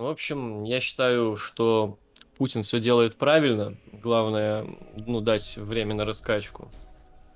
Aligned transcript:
В 0.00 0.06
общем, 0.06 0.64
я 0.64 0.80
считаю, 0.80 1.36
что 1.36 1.98
Путин 2.38 2.62
все 2.62 2.80
делает 2.80 3.16
правильно. 3.16 3.76
Главное, 3.92 4.64
ну, 5.06 5.20
дать 5.20 5.58
время 5.58 5.94
на 5.94 6.06
раскачку. 6.06 6.70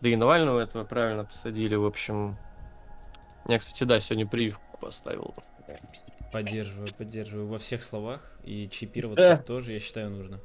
Да 0.01 0.09
и 0.09 0.17
Навального 0.17 0.61
этого 0.61 0.85
правильно 0.85 1.27
посадили. 1.27 1.74
В 1.74 1.85
общем, 1.85 2.38
я, 3.48 3.58
кстати, 3.58 3.85
да, 3.85 4.00
сегодня 4.00 4.27
прививку 4.27 4.79
поставил. 4.80 5.35
Поддерживаю, 6.32 6.88
поддерживаю 6.96 7.48
во 7.48 7.58
всех 7.58 7.85
словах. 7.85 8.33
И 8.45 8.67
чипироваться 8.71 9.37
Да. 9.37 9.42
тоже, 9.42 9.74
я 9.74 9.78
считаю, 9.78 10.08
нужно. 10.08 10.40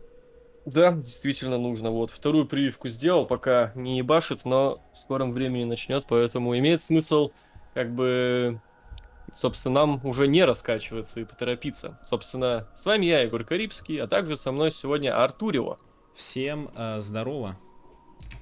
Да, 0.65 0.91
действительно 0.91 1.57
нужно. 1.57 1.89
Вот, 1.89 2.11
вторую 2.11 2.45
прививку 2.45 2.89
сделал, 2.89 3.27
пока 3.27 3.71
не 3.75 3.97
ебашит, 3.97 4.43
но 4.43 4.81
в 4.91 4.97
скором 4.97 5.31
времени 5.31 5.63
начнет, 5.63 6.05
поэтому 6.05 6.57
имеет 6.57 6.81
смысл, 6.81 7.31
как 7.73 7.95
бы, 7.95 8.59
собственно, 9.33 9.85
нам 9.85 10.01
уже 10.05 10.27
не 10.27 10.43
раскачиваться 10.43 11.19
и 11.19 11.25
поторопиться. 11.25 11.99
Собственно, 12.05 12.67
с 12.73 12.85
вами 12.85 13.05
я, 13.05 13.21
Егор 13.21 13.43
Карибский, 13.43 14.01
а 14.01 14.07
также 14.07 14.35
со 14.35 14.51
мной 14.51 14.71
сегодня 14.71 15.21
Артурева. 15.21 15.77
Всем 16.13 16.69
э, 16.75 16.99
здорово. 16.99 17.57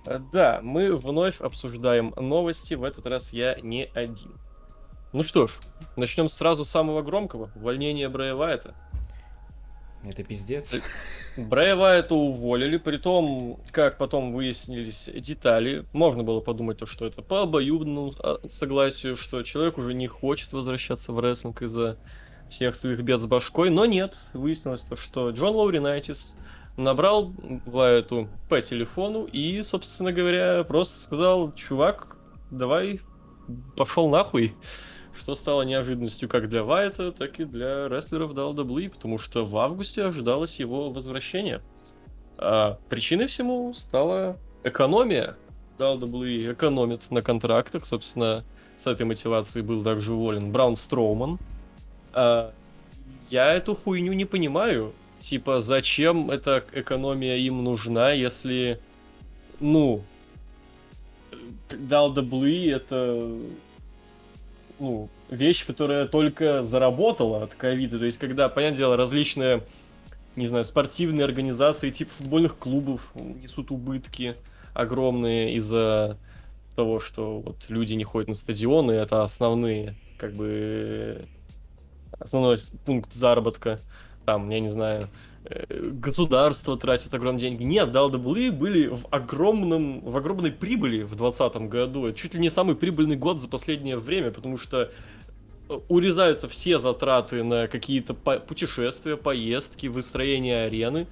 Э, 0.05 0.20
Да, 0.31 0.59
мы 0.63 0.94
вновь 0.95 1.41
обсуждаем 1.41 2.13
новости, 2.17 2.73
в 2.73 2.84
этот 2.84 3.05
раз 3.05 3.34
я 3.34 3.59
не 3.61 3.85
один. 3.94 4.39
Ну 5.13 5.23
что 5.23 5.47
ж, 5.47 5.53
начнем 5.95 6.30
сразу 6.30 6.66
с 6.66 6.70
самого 6.70 7.02
громкого. 7.02 7.52
Увольнение 7.55 8.09
Брэя 8.09 8.35
Вайта. 8.35 8.75
Это 10.03 10.23
пиздец. 10.23 10.75
Брэя 11.37 11.75
Вайта 11.75 12.15
уволили, 12.15 12.77
при 12.77 12.97
том, 12.97 13.59
как 13.71 13.97
потом 13.97 14.33
выяснились 14.33 15.09
детали, 15.13 15.85
можно 15.91 16.23
было 16.23 16.39
подумать, 16.39 16.77
то, 16.77 16.85
что 16.85 17.05
это 17.05 17.21
по 17.21 17.43
обоюдному 17.43 18.13
а, 18.19 18.39
согласию, 18.47 19.15
что 19.15 19.43
человек 19.43 19.77
уже 19.77 19.93
не 19.93 20.07
хочет 20.07 20.53
возвращаться 20.53 21.11
в 21.11 21.19
рестлинг 21.19 21.61
из-за 21.63 21.97
всех 22.49 22.75
своих 22.75 23.02
бед 23.02 23.19
с 23.19 23.25
башкой, 23.25 23.69
но 23.69 23.85
нет, 23.85 24.29
выяснилось 24.33 24.81
то, 24.81 24.95
что 24.95 25.29
Джон 25.31 25.55
Лауринайтис 25.55 26.35
набрал 26.77 27.33
Вайту 27.66 28.29
по 28.50 28.61
телефону 28.61 29.25
и, 29.25 29.61
собственно 29.63 30.13
говоря, 30.13 30.63
просто 30.63 31.00
сказал, 31.00 31.53
чувак, 31.53 32.16
давай 32.52 33.02
пошел 33.75 34.09
нахуй. 34.09 34.53
Что 35.17 35.33
стало 35.35 35.63
неожиданностью 35.63 36.29
как 36.29 36.47
для 36.47 36.63
Вайта, 36.63 37.11
так 37.11 37.39
и 37.39 37.45
для 37.45 37.87
рестлеров 37.87 38.31
WWE, 38.31 38.89
потому 38.89 39.17
что 39.17 39.45
в 39.45 39.57
августе 39.57 40.03
ожидалось 40.03 40.59
его 40.59 40.89
возвращение. 40.89 41.61
А 42.37 42.77
причиной 42.89 43.27
всему 43.27 43.73
стала 43.73 44.38
экономия. 44.63 45.35
WWE 45.79 46.53
экономит 46.53 47.09
на 47.11 47.21
контрактах, 47.21 47.85
собственно, 47.85 48.43
с 48.75 48.88
этой 48.88 49.05
мотивацией 49.05 49.65
был 49.65 49.83
также 49.83 50.13
уволен 50.13 50.51
Браун 50.51 50.75
Строуман. 50.75 51.39
А, 52.13 52.51
я 53.29 53.53
эту 53.53 53.75
хуйню 53.75 54.13
не 54.13 54.25
понимаю. 54.25 54.93
Типа, 55.19 55.59
зачем 55.59 56.29
эта 56.29 56.63
экономия 56.73 57.38
им 57.38 57.63
нужна, 57.63 58.11
если, 58.11 58.79
ну, 59.59 60.03
WWE 61.69 62.75
это 62.75 63.35
ну, 64.80 65.09
вещь, 65.30 65.66
которая 65.66 66.08
только 66.08 66.64
заработала 66.64 67.44
от 67.44 67.56
ковида. 67.56 68.00
То 68.00 68.06
есть, 68.06 68.17
когда, 68.17 68.50
понятное 68.50 68.78
дело, 68.78 68.97
различные, 68.97 69.64
не 70.36 70.47
знаю, 70.47 70.64
спортивные 70.64 71.25
организации 71.25 71.89
типа 71.89 72.11
футбольных 72.17 72.58
клубов 72.58 73.11
несут 73.16 73.72
убытки 73.72 74.36
огромные 74.73 75.56
из-за 75.56 76.17
того, 76.75 77.00
что 77.00 77.39
вот 77.39 77.66
люди 77.69 77.95
не 77.95 78.03
ходят 78.03 78.30
на 78.30 78.36
стадионы, 78.36 78.92
это 78.92 79.23
основные, 79.23 79.95
как 80.19 80.34
бы, 80.34 81.25
основной 82.19 82.58
пункт 82.86 83.14
заработка. 83.14 83.80
Там, 84.25 84.50
я 84.50 84.59
не 84.59 84.69
знаю, 84.69 85.09
государство 85.70 86.78
тратит 86.78 87.14
огромные 87.14 87.42
деньги. 87.42 87.64
Нет, 87.64 87.90
WWE 87.90 88.52
были 88.52 88.88
в 88.88 89.06
огромном, 89.12 90.02
в 90.02 90.17
огромной 90.17 90.52
прибыли 90.52 91.03
в 91.03 91.16
2020 91.16 91.56
году. 91.69 92.08
Это 92.08 92.18
чуть 92.18 92.34
ли 92.34 92.40
не 92.40 92.50
самый 92.50 92.75
прибыльный 92.75 93.16
год 93.16 93.41
за 93.41 93.47
последнее 93.47 93.97
время, 93.97 94.31
потому 94.31 94.57
что 94.57 94.91
э, 95.69 95.80
урезаются 95.88 96.47
все 96.47 96.78
затраты 96.78 97.44
на 97.44 97.68
какие-то 97.68 98.13
по- 98.13 98.40
путешествия, 98.40 99.18
поездки, 99.18 99.88
выстроение 99.88 100.66
арены, 100.66 101.07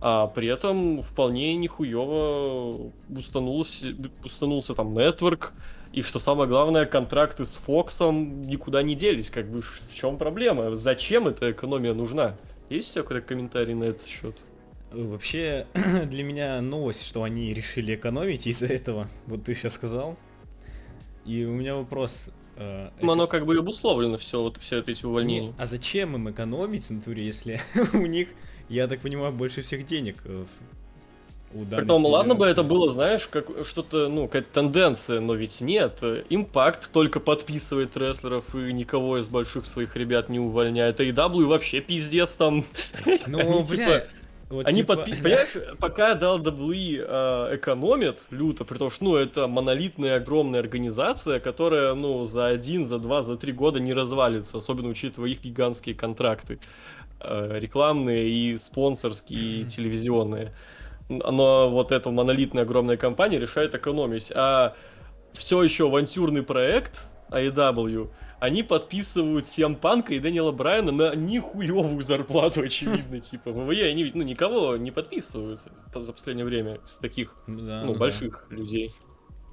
а 0.00 0.26
при 0.26 0.48
этом 0.48 1.02
вполне 1.02 1.56
нихуево 1.56 2.90
устанулся, 3.08 3.88
устанулся 4.22 4.74
там 4.74 4.94
нетворк, 4.94 5.52
и 5.92 6.02
что 6.02 6.18
самое 6.18 6.48
главное, 6.48 6.86
контракты 6.86 7.44
с 7.44 7.54
Фоксом 7.54 8.42
никуда 8.42 8.82
не 8.82 8.96
делись. 8.96 9.30
Как 9.30 9.48
бы 9.48 9.62
в 9.62 9.94
чем 9.94 10.18
проблема? 10.18 10.74
Зачем 10.74 11.28
эта 11.28 11.52
экономия 11.52 11.94
нужна? 11.94 12.36
Есть 12.70 12.90
у 12.90 12.94
тебя 12.94 13.02
какой-то 13.02 13.26
комментарий 13.26 13.74
на 13.74 13.84
этот 13.84 14.06
счет? 14.06 14.42
Вообще, 14.90 15.66
для 16.06 16.22
меня 16.24 16.60
новость, 16.60 17.04
что 17.06 17.22
они 17.22 17.52
решили 17.52 17.94
экономить 17.94 18.46
из-за 18.46 18.66
этого. 18.66 19.08
Вот 19.26 19.44
ты 19.44 19.54
сейчас 19.54 19.74
сказал. 19.74 20.16
И 21.24 21.44
у 21.44 21.52
меня 21.52 21.74
вопрос. 21.76 22.30
э, 22.56 22.90
Ну, 23.00 23.04
это- 23.04 23.12
Оно 23.12 23.26
как 23.26 23.44
бы 23.46 23.54
и 23.54 23.58
обусловлено 23.58 24.16
все, 24.18 24.42
вот 24.42 24.56
все 24.58 24.78
эти 24.80 25.02
не- 25.04 25.10
увольнения. 25.10 25.54
а 25.58 25.66
зачем 25.66 26.14
им 26.14 26.30
экономить 26.30 26.88
натуре, 26.90 27.24
если 27.26 27.60
у 27.92 28.06
них, 28.06 28.28
я 28.68 28.86
так 28.86 29.00
понимаю, 29.00 29.32
больше 29.32 29.62
всех 29.62 29.86
денег 29.86 30.22
э, 30.24 30.44
в- 30.44 30.83
у 31.54 31.64
данной 31.64 31.82
Притом, 31.82 32.06
ладно 32.06 32.34
бы 32.34 32.46
это 32.46 32.62
было, 32.62 32.88
знаешь, 32.88 33.28
как 33.28 33.48
что-то, 33.64 34.08
ну, 34.08 34.26
какая-то 34.26 34.48
тенденция, 34.52 35.20
но 35.20 35.34
ведь 35.34 35.60
нет. 35.60 36.02
Импакт 36.28 36.90
только 36.92 37.20
подписывает 37.20 37.96
рестлеров 37.96 38.54
и 38.54 38.72
никого 38.72 39.18
из 39.18 39.28
больших 39.28 39.64
своих 39.64 39.96
ребят 39.96 40.28
не 40.28 40.40
увольняет. 40.40 41.00
А 41.00 41.04
AEW 41.04 41.44
вообще 41.46 41.80
пиздец 41.80 42.34
там. 42.34 42.64
Ну, 43.26 43.64
бля, 43.64 44.00
типа, 44.00 44.08
вот 44.50 44.66
Они 44.66 44.82
типа, 44.82 44.92
подпи- 44.92 45.22
Понимаешь, 45.22 45.78
пока 45.78 46.14
WWE 46.14 47.04
э, 47.06 47.56
экономит 47.56 48.26
люто, 48.30 48.64
потому 48.64 48.90
что, 48.90 49.04
ну, 49.04 49.16
это 49.16 49.46
монолитная 49.46 50.16
огромная 50.16 50.60
организация, 50.60 51.40
которая, 51.40 51.94
ну, 51.94 52.24
за 52.24 52.46
один, 52.46 52.84
за 52.84 52.98
два, 52.98 53.22
за 53.22 53.36
три 53.36 53.52
года 53.52 53.80
не 53.80 53.94
развалится, 53.94 54.58
особенно 54.58 54.88
учитывая 54.88 55.30
их 55.30 55.42
гигантские 55.42 55.94
контракты 55.94 56.58
э, 57.20 57.58
рекламные 57.58 58.28
и 58.28 58.56
спонсорские, 58.56 59.62
и 59.62 59.64
телевизионные. 59.64 60.52
Но 61.08 61.70
вот 61.70 61.92
эта 61.92 62.10
монолитная 62.10 62.62
огромная 62.62 62.96
компания 62.96 63.38
решает 63.38 63.74
экономить. 63.74 64.32
А 64.34 64.74
все 65.32 65.62
еще 65.62 65.86
авантюрный 65.86 66.42
проект 66.42 67.06
AEW, 67.30 68.10
они 68.40 68.62
подписывают 68.62 69.46
Сем 69.48 69.74
Панка 69.74 70.14
и 70.14 70.18
Дэниела 70.18 70.52
Брайана 70.52 70.92
на 70.92 71.14
нихуевую 71.14 72.02
зарплату, 72.02 72.62
очевидно, 72.62 73.20
типа. 73.20 73.50
ВВЕ 73.50 73.90
они 73.90 74.04
ведь, 74.04 74.14
ну, 74.14 74.22
никого 74.22 74.76
не 74.76 74.90
подписывают 74.90 75.60
по- 75.92 76.00
за 76.00 76.12
последнее 76.12 76.44
время 76.44 76.80
с 76.84 76.98
таких, 76.98 77.36
ну 77.46 77.66
да, 77.66 77.80
ну, 77.80 77.86
ну 77.88 77.92
да. 77.94 77.98
больших 77.98 78.46
людей. 78.50 78.90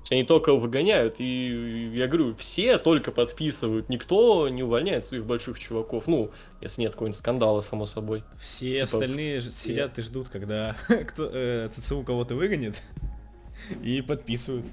Есть 0.02 0.12
они 0.12 0.24
только 0.24 0.54
выгоняют, 0.54 1.16
и 1.20 1.92
я 1.94 2.08
говорю, 2.08 2.36
все 2.36 2.78
только 2.78 3.12
подписывают, 3.12 3.88
никто 3.88 4.50
не 4.50 4.64
увольняет 4.64 5.06
своих 5.06 5.26
больших 5.26 5.60
чуваков, 5.60 6.08
ну, 6.08 6.32
если 6.60 6.82
нет 6.82 6.94
какого-нибудь 6.94 7.18
скандала, 7.18 7.62
само 7.62 7.86
собой. 7.86 8.24
Все 8.40 8.74
Типа, 8.74 8.84
остальные 8.84 9.42
ж- 9.42 9.52
сидят 9.52 10.00
и 10.00 10.02
ждут, 10.02 10.30
когда 10.30 10.76
кто, 11.08 11.30
э, 11.32 11.70
ЦЦУ 11.72 12.04
кого-то 12.04 12.34
выгонит 12.36 12.82
и 13.84 14.02
подписывают. 14.02 14.66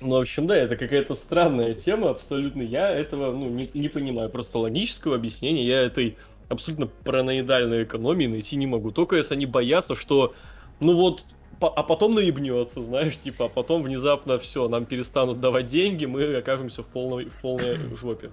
Ну, 0.00 0.16
в 0.16 0.20
общем, 0.20 0.46
да, 0.46 0.56
это 0.56 0.76
какая-то 0.76 1.14
странная 1.14 1.74
тема, 1.74 2.08
абсолютно. 2.08 2.62
Я 2.62 2.90
этого, 2.90 3.32
ну, 3.36 3.50
не, 3.50 3.70
не 3.74 3.88
понимаю. 3.88 4.30
Просто 4.30 4.58
логического 4.58 5.16
объяснения 5.16 5.66
я 5.66 5.82
этой 5.82 6.16
абсолютно 6.48 6.86
параноидальной 6.86 7.84
экономии 7.84 8.26
найти 8.26 8.56
не 8.56 8.66
могу. 8.66 8.90
Только 8.92 9.16
если 9.16 9.34
они 9.34 9.44
боятся, 9.44 9.94
что, 9.94 10.34
ну 10.80 10.94
вот, 10.94 11.26
а 11.68 11.82
потом 11.82 12.14
наебнется, 12.14 12.80
знаешь, 12.80 13.16
типа, 13.18 13.46
а 13.46 13.48
потом 13.48 13.82
внезапно 13.82 14.38
все, 14.38 14.68
нам 14.68 14.86
перестанут 14.86 15.40
давать 15.40 15.66
деньги, 15.66 16.06
мы 16.06 16.34
окажемся 16.36 16.82
в 16.82 16.86
полной, 16.86 17.26
в 17.26 17.40
полной 17.40 17.76
жопе. 17.96 18.30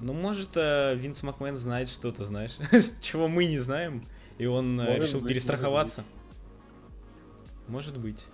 Ну, 0.00 0.12
может, 0.12 0.50
э, 0.56 0.94
Винс 0.96 1.22
Макмен 1.22 1.56
знает 1.56 1.88
что-то, 1.88 2.24
знаешь, 2.24 2.52
чего 3.00 3.28
мы 3.28 3.46
не 3.46 3.58
знаем, 3.58 4.06
и 4.38 4.46
он 4.46 4.80
э, 4.80 4.84
Может 4.84 5.02
решил 5.02 5.20
быть, 5.20 5.28
перестраховаться. 5.30 6.04
Может 7.68 7.98
быть. 7.98 8.24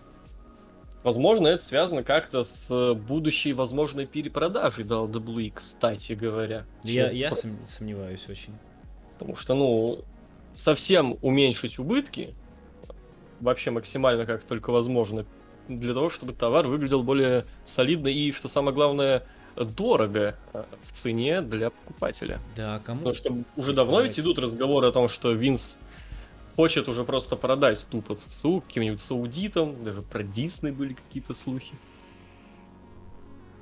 Возможно, 1.05 1.47
это 1.47 1.63
связано 1.63 2.03
как-то 2.03 2.43
с 2.43 2.95
будущей 2.95 3.53
возможной 3.53 4.07
перепродажей 4.07 4.85
WWE, 4.85 5.53
кстати 5.55 6.15
говоря. 6.15 6.67
Я, 6.83 7.11
я 7.11 7.31
сом- 7.31 7.67
сомневаюсь 7.67 8.27
очень. 8.29 8.55
Потому 9.19 9.37
что, 9.37 9.55
ну, 9.55 10.05
совсем 10.55 11.19
уменьшить 11.23 11.79
убытки, 11.79 12.35
вообще 13.41 13.71
максимально 13.71 14.27
как 14.27 14.45
только 14.45 14.71
возможно, 14.71 15.25
для 15.69 15.95
того, 15.95 16.09
чтобы 16.09 16.33
товар 16.33 16.67
выглядел 16.67 17.03
более 17.03 17.45
солидно 17.65 18.09
и, 18.09 18.33
что 18.33 18.49
самое 18.49 18.75
главное, 18.75 19.27
дорого 19.57 20.37
э, 20.53 20.65
в 20.83 20.93
цене 20.93 21.41
для 21.41 21.71
покупателя. 21.71 22.41
Да, 22.57 22.81
кому? 22.85 23.01
Потому 23.01 23.15
что 23.15 23.37
уже 23.57 23.73
давно 23.73 24.01
ведь 24.01 24.19
идут 24.19 24.39
разговоры 24.39 24.87
о 24.89 24.93
том, 24.93 25.09
что 25.09 25.33
Винс 25.33 25.81
хочет 26.57 26.89
уже 26.89 27.05
просто 27.05 27.37
продать 27.37 27.87
тупо 27.91 28.15
ЦЦУ 28.15 28.63
каким-нибудь 28.67 29.01
саудитам, 29.01 29.83
даже 29.83 30.03
про 30.03 30.23
Дисней 30.23 30.73
были 30.73 30.95
какие-то 30.95 31.35
слухи. 31.35 31.75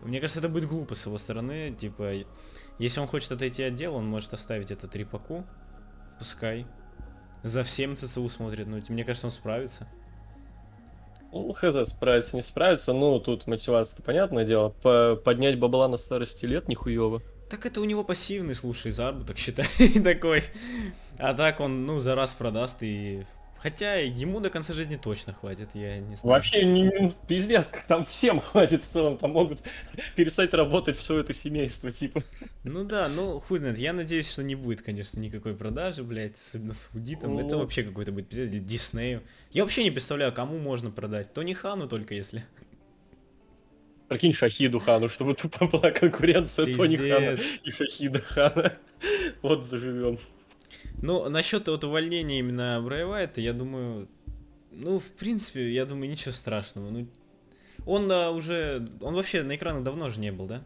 Мне 0.03 0.21
кажется, 0.21 0.41
это 0.41 0.49
будет 0.49 0.69
глупо 0.69 0.95
с 0.95 1.07
его 1.07 1.19
стороны. 1.19 1.75
Типа, 1.77 2.13
если 2.79 3.01
он 3.01 3.09
хочет 3.09 3.33
отойти 3.33 3.65
от 3.65 3.75
дела, 3.75 3.97
он 3.97 4.07
может 4.07 4.33
оставить 4.35 4.71
этот 4.71 4.95
репаку 4.95 5.45
пускай. 6.19 6.67
За 7.47 7.63
всем 7.63 7.97
ЦЦУ 7.97 8.29
смотрит, 8.29 8.67
ну, 8.67 8.83
мне 8.89 9.05
кажется, 9.05 9.29
он 9.29 9.33
справится. 9.33 9.87
Ну, 11.31 11.53
хз, 11.53 11.89
справится, 11.89 12.35
не 12.35 12.43
справится. 12.43 12.93
Ну, 12.93 13.21
тут 13.21 13.47
мотивация-то 13.47 14.03
понятное 14.03 14.45
дело. 14.45 14.71
По 14.71 15.15
поднять 15.15 15.57
бабла 15.57 15.87
на 15.87 15.97
старости 15.97 16.45
лет 16.45 16.67
нихуево. 16.67 17.23
Так 17.49 17.65
это 17.65 17.81
у 17.81 17.85
него 17.85 18.03
пассивный, 18.03 18.57
слушай, 18.57 18.91
заработок, 18.91 19.39
считай, 19.39 19.67
такой. 20.03 20.43
А 21.19 21.35
так 21.35 21.61
он, 21.61 21.87
ну, 21.87 22.01
за 22.01 22.17
раз 22.17 22.35
продаст 22.35 22.79
и... 22.81 23.25
Хотя 23.59 23.97
ему 23.97 24.41
до 24.41 24.51
конца 24.51 24.73
жизни 24.75 24.97
точно 24.97 25.33
хватит, 25.33 25.71
я 25.75 25.99
не 25.99 26.15
знаю. 26.15 26.35
Вообще, 26.37 26.65
не- 26.65 27.13
пиздец, 27.27 27.67
как 27.67 27.85
там 27.87 28.05
всем 28.05 28.39
хватит 28.41 28.85
в 28.85 28.87
целом. 28.87 29.17
Там 29.19 29.33
могут 29.33 29.61
перестать 30.17 30.53
работать 30.55 30.97
все 30.99 31.19
это 31.19 31.33
семейство, 31.33 31.91
типа. 31.91 32.23
Ну 32.65 32.85
да, 32.85 33.09
ну 33.09 33.41
хуй 33.41 33.59
знает. 33.59 33.79
Я 33.79 33.93
надеюсь, 33.93 34.31
что 34.31 34.43
не 34.43 34.55
будет, 34.55 34.83
конечно, 34.83 35.19
никакой 35.19 35.55
продажи, 35.55 36.03
блядь, 36.05 36.37
особенно 36.37 36.75
с 36.75 36.91
аудитом. 36.95 37.39
Это 37.39 37.55
Ну. 37.55 37.59
вообще 37.61 37.83
какой-то 37.83 38.13
будет 38.13 38.29
пиздец, 38.29 38.51
Диснею. 38.65 39.23
Я 39.51 39.63
вообще 39.65 39.83
не 39.85 39.91
представляю, 39.91 40.33
кому 40.33 40.59
можно 40.59 40.91
продать. 40.91 41.33
Тони 41.33 41.55
Хану 41.55 41.89
только 41.89 42.15
если. 42.15 42.45
Прикинь, 44.09 44.33
Шахиду 44.33 44.79
Хану, 44.79 45.09
чтобы 45.09 45.35
тупо 45.35 45.67
была 45.67 45.91
конкуренция 45.91 46.73
Тони 46.77 46.95
Хана 46.97 47.39
и 47.65 47.71
Шахида 47.73 48.21
Хана. 48.21 48.77
Вот 49.43 49.65
заживем. 49.67 50.19
Ну, 51.03 51.29
насчет 51.29 51.69
вот 51.69 51.85
увольнения 51.85 52.39
именно 52.39 52.81
Брайвайта, 52.83 53.41
я 53.41 53.53
думаю, 53.53 54.09
ну, 54.71 54.99
в 54.99 55.11
принципе, 55.13 55.71
я 55.71 55.87
думаю, 55.87 56.11
ничего 56.11 56.33
страшного. 56.33 56.91
Ну, 56.91 57.07
он 57.87 58.11
а, 58.11 58.31
уже, 58.31 58.87
он 59.01 59.15
вообще 59.15 59.43
на 59.43 59.57
экранах 59.57 59.85
давно 59.85 60.11
же 60.11 60.21
не 60.21 60.33
был, 60.33 60.47
да? 60.47 60.65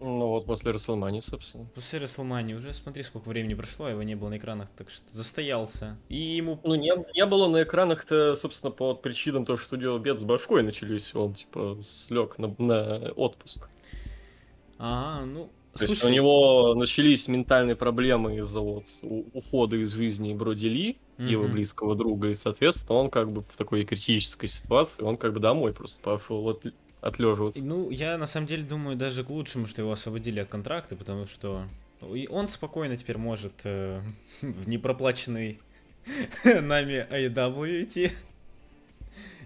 Ну 0.00 0.28
вот 0.28 0.44
после 0.44 0.72
Расселмани, 0.72 1.20
собственно. 1.20 1.66
После 1.74 1.98
Расселмани 1.98 2.54
уже, 2.54 2.72
смотри, 2.72 3.02
сколько 3.02 3.28
времени 3.28 3.54
прошло, 3.54 3.88
его 3.88 4.02
не 4.02 4.16
было 4.16 4.28
на 4.28 4.38
экранах, 4.38 4.68
так 4.76 4.90
что 4.90 5.04
застоялся. 5.12 5.96
И 6.08 6.16
ему... 6.16 6.60
Ну, 6.64 6.74
не, 6.74 6.92
не 7.14 7.24
было 7.26 7.48
на 7.48 7.62
экранах-то, 7.62 8.34
собственно, 8.34 8.70
по 8.70 8.94
причинам 8.94 9.44
того, 9.44 9.56
что 9.56 9.76
у 9.76 9.78
него 9.78 9.98
бед 9.98 10.18
с 10.20 10.24
башкой 10.24 10.62
начались. 10.62 11.14
Он, 11.14 11.32
типа, 11.32 11.78
слег 11.82 12.38
на, 12.38 12.54
на 12.58 13.12
отпуск. 13.12 13.68
А, 14.78 15.24
ну, 15.24 15.50
То 15.74 15.84
есть 15.84 15.98
слушай, 15.98 16.10
у 16.10 16.14
него 16.14 16.74
начались 16.74 17.26
ментальные 17.28 17.76
проблемы 17.76 18.38
из-за 18.38 18.60
вот 18.60 18.84
ухода 19.02 19.76
из 19.76 19.92
жизни 19.92 20.32
Броди 20.32 20.68
Ли, 20.68 20.98
его 21.18 21.48
близкого 21.48 21.94
друга, 21.94 22.28
и, 22.28 22.34
соответственно, 22.34 22.98
он 22.98 23.10
как 23.10 23.32
бы 23.32 23.42
в 23.42 23.56
такой 23.56 23.84
критической 23.84 24.48
ситуации, 24.48 25.02
он 25.02 25.16
как 25.16 25.32
бы 25.32 25.40
домой 25.40 25.72
просто 25.72 26.00
пошел 26.00 26.48
от, 26.48 26.66
отлеживаться. 27.00 27.64
Ну, 27.64 27.90
я 27.90 28.18
на 28.18 28.26
самом 28.26 28.46
деле 28.46 28.62
думаю 28.62 28.96
даже 28.96 29.24
к 29.24 29.30
лучшему, 29.30 29.66
что 29.66 29.82
его 29.82 29.92
освободили 29.92 30.40
от 30.40 30.48
контракта, 30.48 30.96
потому 30.96 31.26
что 31.26 31.64
и 32.12 32.26
он 32.28 32.48
спокойно 32.48 32.96
теперь 32.96 33.18
может 33.18 33.52
э, 33.64 34.00
в 34.42 34.68
непроплаченный 34.68 35.60
нами 36.44 37.06
AEW 37.10 37.84
идти. 37.84 38.12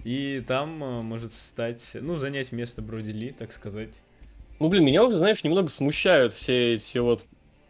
И 0.04 0.42
там 0.46 0.82
э, 0.82 1.02
может 1.02 1.32
стать, 1.32 1.96
ну, 2.00 2.16
занять 2.16 2.52
место 2.52 2.82
Броди 2.82 3.12
Ли, 3.12 3.32
так 3.32 3.52
сказать. 3.52 4.00
Ну, 4.58 4.68
блин, 4.68 4.84
меня 4.84 5.04
уже, 5.04 5.18
знаешь, 5.18 5.44
немного 5.44 5.68
смущают 5.68 6.32
все 6.34 6.74
эти 6.74 6.98
вот 6.98 7.24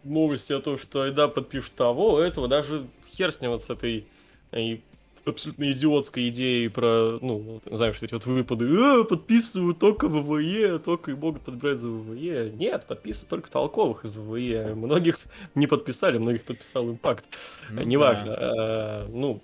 новости 0.05 0.53
о 0.53 0.61
том, 0.61 0.79
что 0.79 1.03
Айда 1.03 1.29
подпишет 1.29 1.75
того, 1.75 2.21
этого, 2.21 2.49
даже 2.49 2.87
хер 3.11 3.31
с 3.31 3.41
ним 3.41 3.51
вот 3.51 3.63
с 3.63 3.71
этой 3.71 4.07
э, 4.53 4.79
абсолютно 5.27 5.71
идиотской 5.71 6.29
идеей 6.29 6.69
про, 6.69 7.19
ну, 7.21 7.61
знаешь, 7.71 7.97
эти 8.03 8.15
вот 8.15 8.27
выпады, 8.27 8.67
«А, 8.79 9.05
подписываю 9.05 9.75
только 9.75 10.09
ВВЕ, 10.09 10.79
только 10.79 11.11
и 11.11 11.15
могут 11.15 11.43
подбирать 11.43 11.79
за 11.79 11.91
ВВЕ. 11.91 12.51
Нет, 12.51 12.87
подписывают 12.87 13.29
только 13.29 13.51
толковых 13.51 14.05
из 14.05 14.17
ВВЕ. 14.17 14.75
Многих 14.75 15.19
не 15.55 15.67
подписали, 15.67 16.19
многих 16.19 16.45
подписал 16.45 16.89
Импакт. 16.91 17.27
Ну 17.71 17.83
Неважно. 17.83 18.37
да. 18.37 19.05
э, 19.05 19.09
ну, 19.13 19.41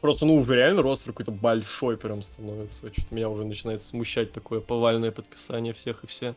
просто, 0.00 0.26
ну, 0.26 0.36
уже 0.36 0.54
реально 0.54 0.82
ростер 0.82 1.12
какой-то 1.12 1.32
большой 1.32 1.96
прям 1.96 2.22
становится. 2.22 2.92
Что-то 2.92 3.14
меня 3.14 3.28
уже 3.28 3.44
начинает 3.44 3.82
смущать 3.82 4.32
такое 4.32 4.60
повальное 4.60 5.10
подписание 5.10 5.74
всех 5.74 6.04
и 6.04 6.06
все. 6.06 6.34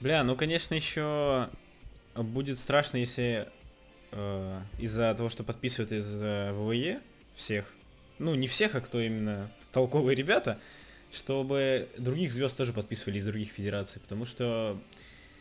Бля, 0.00 0.22
ну, 0.24 0.36
конечно, 0.36 0.74
еще 0.74 1.48
будет 2.14 2.58
страшно, 2.58 2.98
если 2.98 3.48
э, 4.12 4.60
из-за 4.78 5.14
того, 5.14 5.28
что 5.28 5.44
подписывают 5.44 5.92
из 5.92 6.06
ВВЕ 6.06 7.00
всех, 7.34 7.72
ну, 8.18 8.34
не 8.34 8.46
всех, 8.46 8.74
а 8.74 8.80
кто 8.80 9.00
именно 9.00 9.50
толковые 9.72 10.14
ребята, 10.14 10.58
чтобы 11.12 11.88
других 11.98 12.32
звезд 12.32 12.56
тоже 12.56 12.72
подписывали 12.72 13.18
из 13.18 13.26
других 13.26 13.50
федераций, 13.50 14.00
потому 14.00 14.26
что 14.26 14.78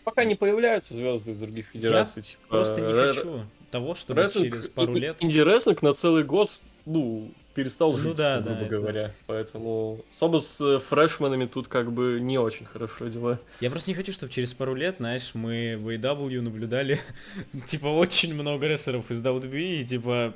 Пока 0.03 0.23
не 0.23 0.35
появляются 0.35 0.93
звезды 0.93 1.33
в 1.33 1.39
других 1.39 1.67
федераций, 1.69 2.21
типа... 2.21 2.41
просто 2.47 2.81
не 2.81 2.93
хочу 2.93 3.45
того, 3.71 3.95
чтобы 3.95 4.27
через 4.31 4.67
пару 4.67 4.93
лет... 4.93 5.17
Инди-рестлинг 5.19 5.81
на 5.81 5.93
целый 5.93 6.23
год, 6.23 6.59
ну, 6.85 7.31
перестал 7.55 7.93
Ну 7.93 7.97
жить, 7.97 8.15
да, 8.15 8.39
грубо 8.41 8.55
да, 8.59 8.61
это- 8.65 8.75
говоря. 8.75 9.13
Поэтому 9.25 10.05
особо 10.11 10.37
с 10.39 10.61
э, 10.61 10.79
фрешманами 10.79 11.45
тут 11.45 11.67
как 11.67 11.91
бы 11.91 12.19
не 12.21 12.37
очень 12.37 12.65
хорошо 12.65 13.07
дела. 13.07 13.39
Я 13.61 13.71
просто 13.71 13.89
не 13.89 13.95
хочу, 13.95 14.11
чтобы 14.13 14.31
через 14.31 14.53
пару 14.53 14.75
лет, 14.75 14.97
знаешь, 14.97 15.31
мы 15.33 15.77
в 15.79 15.87
AEW 15.89 16.41
наблюдали, 16.41 16.99
типа, 17.65 17.87
очень 17.87 18.35
много 18.35 18.67
рестлеров 18.67 19.09
из 19.09 19.19
WWE, 19.21 19.81
и, 19.81 19.85
типа, 19.85 20.35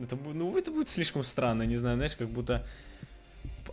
это, 0.00 0.16
ну, 0.16 0.58
это 0.58 0.70
будет 0.70 0.88
слишком 0.88 1.22
странно, 1.22 1.62
не 1.62 1.76
знаю, 1.76 1.96
знаешь, 1.96 2.16
как 2.16 2.28
будто... 2.28 2.66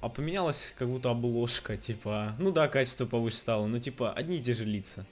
А 0.02 0.10
поменялась 0.10 0.74
как 0.80 0.88
будто 0.88 1.12
обложка, 1.12 1.78
типа, 1.78 2.36
ну 2.40 2.52
да, 2.52 2.68
качество 2.68 3.06
повыше 3.06 3.38
стало, 3.38 3.68
но 3.68 3.78
типа 3.78 4.12
одни 4.12 4.38
и 4.38 4.42
те 4.42 4.54
же 4.56 4.66
лица. 4.66 5.06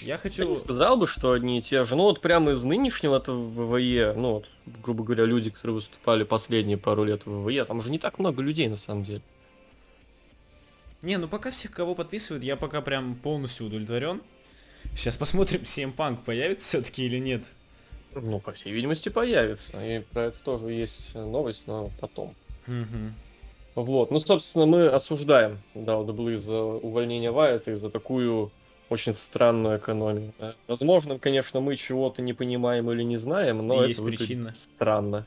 Я 0.00 0.14
Я 0.14 0.18
хочу... 0.18 0.48
не 0.48 0.56
сказал 0.56 0.96
бы, 0.96 1.06
что 1.06 1.32
одни 1.32 1.58
и 1.58 1.62
те 1.62 1.84
же. 1.84 1.96
Ну 1.96 2.04
вот 2.04 2.20
прямо 2.20 2.52
из 2.52 2.64
нынешнего 2.64 3.16
это 3.16 3.32
ВВЕ, 3.32 4.12
ну 4.14 4.34
вот, 4.34 4.46
грубо 4.82 5.04
говоря, 5.04 5.24
люди, 5.24 5.50
которые 5.50 5.76
выступали 5.76 6.24
последние 6.24 6.76
пару 6.76 7.04
лет 7.04 7.24
в 7.26 7.44
ВВЕ, 7.44 7.64
там 7.64 7.80
же 7.80 7.90
не 7.90 7.98
так 7.98 8.18
много 8.18 8.42
людей 8.42 8.68
на 8.68 8.76
самом 8.76 9.04
деле. 9.04 9.22
Не, 11.02 11.18
ну 11.18 11.28
пока 11.28 11.50
всех, 11.50 11.72
кого 11.72 11.94
подписывают, 11.94 12.44
я 12.44 12.56
пока 12.56 12.80
прям 12.82 13.14
полностью 13.16 13.66
удовлетворен. 13.66 14.22
Сейчас 14.94 15.16
посмотрим, 15.16 15.62
CM 15.62 15.94
Punk 15.94 16.18
появится 16.24 16.66
все-таки 16.66 17.04
или 17.06 17.18
нет. 17.18 17.42
Ну, 18.14 18.40
по 18.40 18.52
всей 18.52 18.72
видимости, 18.72 19.08
появится. 19.10 19.78
И 19.84 20.00
про 20.00 20.24
это 20.24 20.42
тоже 20.42 20.72
есть 20.72 21.14
новость, 21.14 21.64
но 21.66 21.90
потом. 22.00 22.34
Мгм. 22.66 23.14
Вот, 23.74 24.10
ну, 24.10 24.18
собственно, 24.20 24.64
мы 24.64 24.86
осуждаем 24.86 25.58
WWE 25.74 26.36
за 26.36 26.58
увольнение 26.58 27.30
Вайта 27.30 27.72
и 27.72 27.74
за 27.74 27.90
такую 27.90 28.50
очень 28.88 29.12
странную 29.14 29.78
экономию. 29.78 30.32
Возможно, 30.68 31.18
конечно, 31.18 31.60
мы 31.60 31.76
чего-то 31.76 32.22
не 32.22 32.32
понимаем 32.32 32.90
или 32.90 33.02
не 33.02 33.16
знаем, 33.16 33.66
но 33.66 33.84
Есть 33.84 34.00
это 34.00 34.08
причина. 34.08 34.54
странно. 34.54 35.26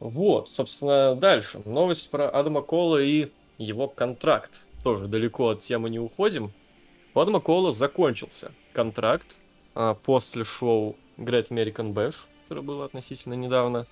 Вот, 0.00 0.48
собственно, 0.48 1.14
дальше. 1.14 1.62
Новость 1.64 2.10
про 2.10 2.28
Адама 2.28 2.62
Кола 2.62 3.00
и 3.00 3.28
его 3.58 3.86
контракт. 3.86 4.66
Тоже 4.82 5.06
далеко 5.06 5.50
от 5.50 5.60
темы 5.60 5.90
не 5.90 6.00
уходим. 6.00 6.52
У 7.14 7.20
Адама 7.20 7.40
Кола 7.40 7.70
закончился 7.70 8.50
контракт 8.72 9.38
а, 9.74 9.94
после 9.94 10.44
шоу 10.44 10.96
Great 11.18 11.48
American 11.50 11.92
Bash, 11.92 12.16
которое 12.42 12.62
было 12.62 12.84
относительно 12.84 13.34
недавно. 13.34 13.86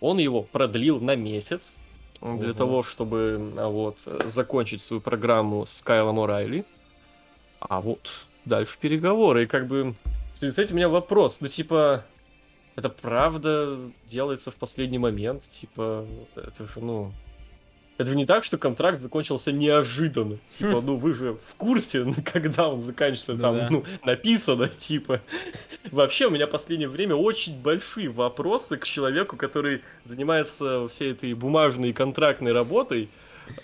Он 0.00 0.18
его 0.18 0.42
продлил 0.42 1.00
на 1.00 1.14
месяц 1.14 1.78
для 2.20 2.48
Ого. 2.50 2.52
того, 2.54 2.82
чтобы 2.82 3.52
а, 3.56 3.68
вот 3.68 3.98
закончить 4.24 4.80
свою 4.82 5.00
программу 5.00 5.64
с 5.64 5.80
Кайлом 5.82 6.18
О'Райли. 6.18 6.64
А 7.60 7.80
вот 7.80 8.10
дальше 8.44 8.78
переговоры. 8.80 9.44
И 9.44 9.46
как 9.46 9.66
бы 9.66 9.94
в 10.32 10.38
связи 10.38 10.52
с 10.54 10.58
этим 10.58 10.74
у 10.74 10.76
меня 10.76 10.88
вопрос. 10.88 11.38
Ну, 11.40 11.48
типа, 11.48 12.04
это 12.76 12.88
правда 12.88 13.78
делается 14.06 14.50
в 14.50 14.54
последний 14.54 14.98
момент? 14.98 15.42
Типа, 15.42 16.06
это 16.36 16.64
же, 16.64 16.80
ну... 16.80 17.12
Это 17.98 18.14
не 18.14 18.24
так, 18.24 18.44
что 18.44 18.56
контракт 18.56 18.98
закончился 18.98 19.52
неожиданно. 19.52 20.38
Типа, 20.48 20.80
ну 20.80 20.96
вы 20.96 21.12
же 21.12 21.34
в 21.34 21.54
курсе, 21.56 22.06
когда 22.24 22.68
он 22.68 22.80
заканчивается, 22.80 23.36
там, 23.36 23.58
да. 23.58 23.68
ну, 23.70 23.84
написано, 24.02 24.68
типа. 24.68 25.20
Вообще, 25.90 26.28
у 26.28 26.30
меня 26.30 26.46
в 26.46 26.50
последнее 26.50 26.88
время 26.88 27.14
очень 27.14 27.60
большие 27.60 28.08
вопросы 28.08 28.78
к 28.78 28.86
человеку, 28.86 29.36
который 29.36 29.82
занимается 30.04 30.88
всей 30.88 31.12
этой 31.12 31.34
бумажной 31.34 31.90
и 31.90 31.92
контрактной 31.92 32.52
работой 32.52 33.10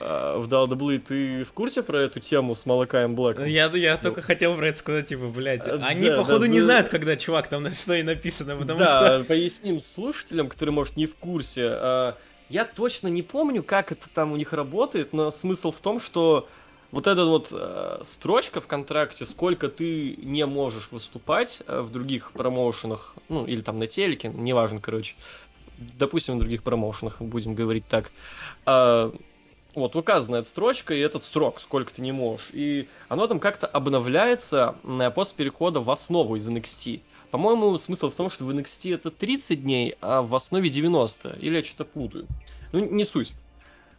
а, 0.00 0.38
в 0.38 0.49
WWE. 0.49 0.99
Ты 0.99 1.45
в 1.45 1.52
курсе 1.52 1.83
про 1.83 2.02
эту 2.02 2.21
тему 2.21 2.55
с 2.55 2.66
Малакаем 2.66 3.14
Блэком? 3.14 3.45
Я, 3.45 3.66
я 3.66 3.97
только 3.97 4.23
хотел 4.23 4.57
про 4.57 4.69
это 4.69 4.78
сказать, 4.78 5.07
типа, 5.07 5.26
блядь, 5.28 5.66
А, 5.66 5.81
они, 5.85 6.09
да, 6.09 6.16
походу, 6.16 6.40
да, 6.40 6.49
не 6.49 6.59
ну- 6.59 6.64
знают, 6.64 6.88
когда, 6.88 7.16
чувак, 7.16 7.49
там 7.49 7.62
на 7.62 7.71
что 7.71 7.95
и 7.95 8.02
написано, 8.02 8.57
потому 8.57 8.81
да, 8.81 8.87
что... 8.87 9.25
поясним 9.25 9.81
слушателям, 9.81 10.49
которые, 10.49 10.73
может, 10.73 10.97
не 10.97 11.07
в 11.07 11.16
курсе. 11.16 11.69
А, 11.71 12.16
Я 12.49 12.64
точно 12.64 13.09
не 13.09 13.23
помню, 13.23 13.62
как 13.62 13.93
это 13.93 14.09
там 14.14 14.33
у 14.33 14.37
них 14.37 14.52
работает, 14.52 15.12
но 15.12 15.31
смысл 15.31 15.71
в 15.73 15.81
том, 15.81 15.99
что 16.00 16.49
вот 16.93 17.07
эта 17.07 17.25
вот 17.25 17.49
э, 17.52 17.99
строчка 18.02 18.61
в 18.61 18.66
контракте, 18.66 19.25
сколько 19.25 19.69
ты 19.69 20.16
не 20.19 20.47
можешь 20.47 20.90
выступать 20.93 21.62
э, 21.66 21.81
в 21.81 21.90
других 21.90 22.33
промоушенах, 22.33 23.16
ну, 23.28 23.45
или 23.45 23.61
там 23.61 23.78
на 23.78 23.87
телеке, 23.87 24.28
неважно, 24.28 24.81
короче. 24.81 25.14
Допустим, 25.78 26.37
в 26.37 26.38
других 26.38 26.62
промоушенах, 26.62 27.21
будем 27.21 27.55
говорить 27.55 27.85
так. 27.88 28.12
А, 28.64 29.12
вот 29.80 29.95
указана 29.95 30.37
эта 30.37 30.49
строчка 30.49 30.95
и 30.95 31.00
этот 31.00 31.23
срок, 31.23 31.61
сколько 31.61 31.92
ты 31.92 32.02
не 32.02 32.12
можешь. 32.12 32.50
И 32.52 32.88
оно 33.09 33.26
там 33.26 33.38
как-то 33.38 33.66
обновляется 33.66 34.76
э, 34.85 35.11
после 35.11 35.37
перехода 35.37 35.80
в 35.80 35.90
основу 35.90 36.37
из 36.37 36.49
NXT. 36.49 37.00
По-моему, 37.30 37.76
смысл 37.76 38.09
в 38.09 38.14
том, 38.14 38.28
что 38.28 38.45
в 38.45 38.50
NXT 38.50 38.95
это 38.95 39.11
30 39.11 39.62
дней, 39.62 39.95
а 40.00 40.23
в 40.23 40.35
основе 40.35 40.68
90. 40.68 41.37
Или 41.40 41.56
я 41.56 41.64
что-то 41.64 41.85
путаю. 41.85 42.26
Ну, 42.73 42.80
не 42.80 43.04
суть. 43.04 43.35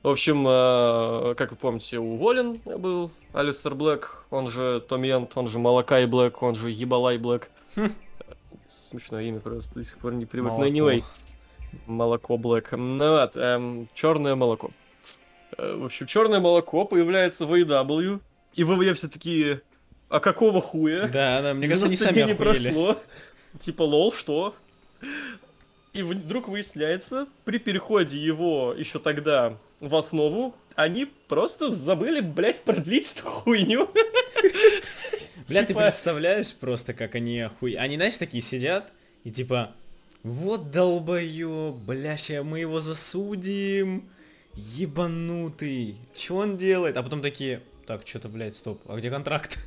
В 0.04 0.10
общем, 0.10 0.46
э, 0.48 1.36
как 1.36 1.52
вы 1.52 1.58
помните, 1.58 2.00
уволен 2.00 2.60
был 2.66 3.12
Алистер 3.34 3.76
Блэк, 3.76 4.24
он 4.30 4.48
же 4.48 4.84
Томми 4.88 5.10
Энд, 5.10 5.36
он 5.36 5.48
же 5.48 5.60
Малакай 5.60 6.06
Блэк, 6.06 6.42
он 6.42 6.56
же 6.56 6.72
Ебалай 6.72 7.18
Блэк. 7.18 7.50
Хм. 7.76 7.92
Смешное 8.68 9.24
имя 9.24 9.40
просто, 9.40 9.76
до 9.76 9.84
сих 9.84 9.98
пор 9.98 10.14
не 10.14 10.26
привык. 10.26 10.52
Но 10.52 10.58
Молоко. 10.58 10.72
anyway, 10.72 11.04
молоко 11.86 12.38
Блэк. 12.38 12.76
Ну 12.78 13.12
вот, 13.12 13.34
черное 13.94 14.36
молоко. 14.36 14.72
В 15.58 15.86
общем, 15.86 16.06
черное 16.06 16.40
молоко 16.40 16.86
появляется 16.86 17.46
в 17.46 17.54
AEW, 17.54 18.22
и 18.54 18.64
ВВЕ 18.64 18.94
все 18.94 19.08
такие, 19.08 19.62
а 20.10 20.20
какого 20.20 20.62
хуя? 20.62 21.08
Да, 21.08 21.42
да, 21.42 21.54
мне 21.54 21.68
кажется, 21.68 21.88
они 21.88 21.96
90 21.96 22.06
сами 22.06 22.32
не 22.32 22.36
прошло. 22.36 23.02
Типа, 23.60 23.82
лол, 23.82 24.12
что? 24.12 24.56
И 25.94 26.04
вдруг 26.04 26.48
выясняется, 26.48 27.28
при 27.44 27.58
переходе 27.58 28.20
его 28.20 28.74
еще 28.78 29.00
тогда 29.00 29.58
в 29.80 29.96
основу, 29.96 30.56
они 30.76 31.08
просто 31.28 31.72
забыли, 31.72 32.22
блять, 32.22 32.62
продлить 32.62 33.14
эту 33.14 33.28
хуйню. 33.28 33.90
Бля, 35.48 35.62
ты 35.62 35.68
Типа, 35.68 35.82
представляешь 35.82 36.54
просто, 36.54 36.94
как 36.94 37.16
они 37.16 37.40
охуй... 37.40 37.74
Они, 37.74 37.96
знаешь, 37.96 38.18
такие 38.18 38.44
сидят 38.44 38.94
и 39.24 39.32
типа... 39.32 39.72
Вот 40.24 40.72
долбоёб, 40.72 41.78
бля, 41.78 42.18
ща 42.18 42.44
мы 42.44 42.60
его 42.60 42.80
засудим. 42.80 44.10
Ебанутый. 44.58 45.98
Чё 46.16 46.36
он 46.36 46.58
делает? 46.58 46.98
А 46.98 47.04
потом 47.04 47.22
такие... 47.22 47.62
Так, 47.86 48.06
что-то, 48.06 48.28
блядь, 48.28 48.58
стоп. 48.58 48.82
А 48.88 48.98
где 48.98 49.10
контракт? 49.10 49.58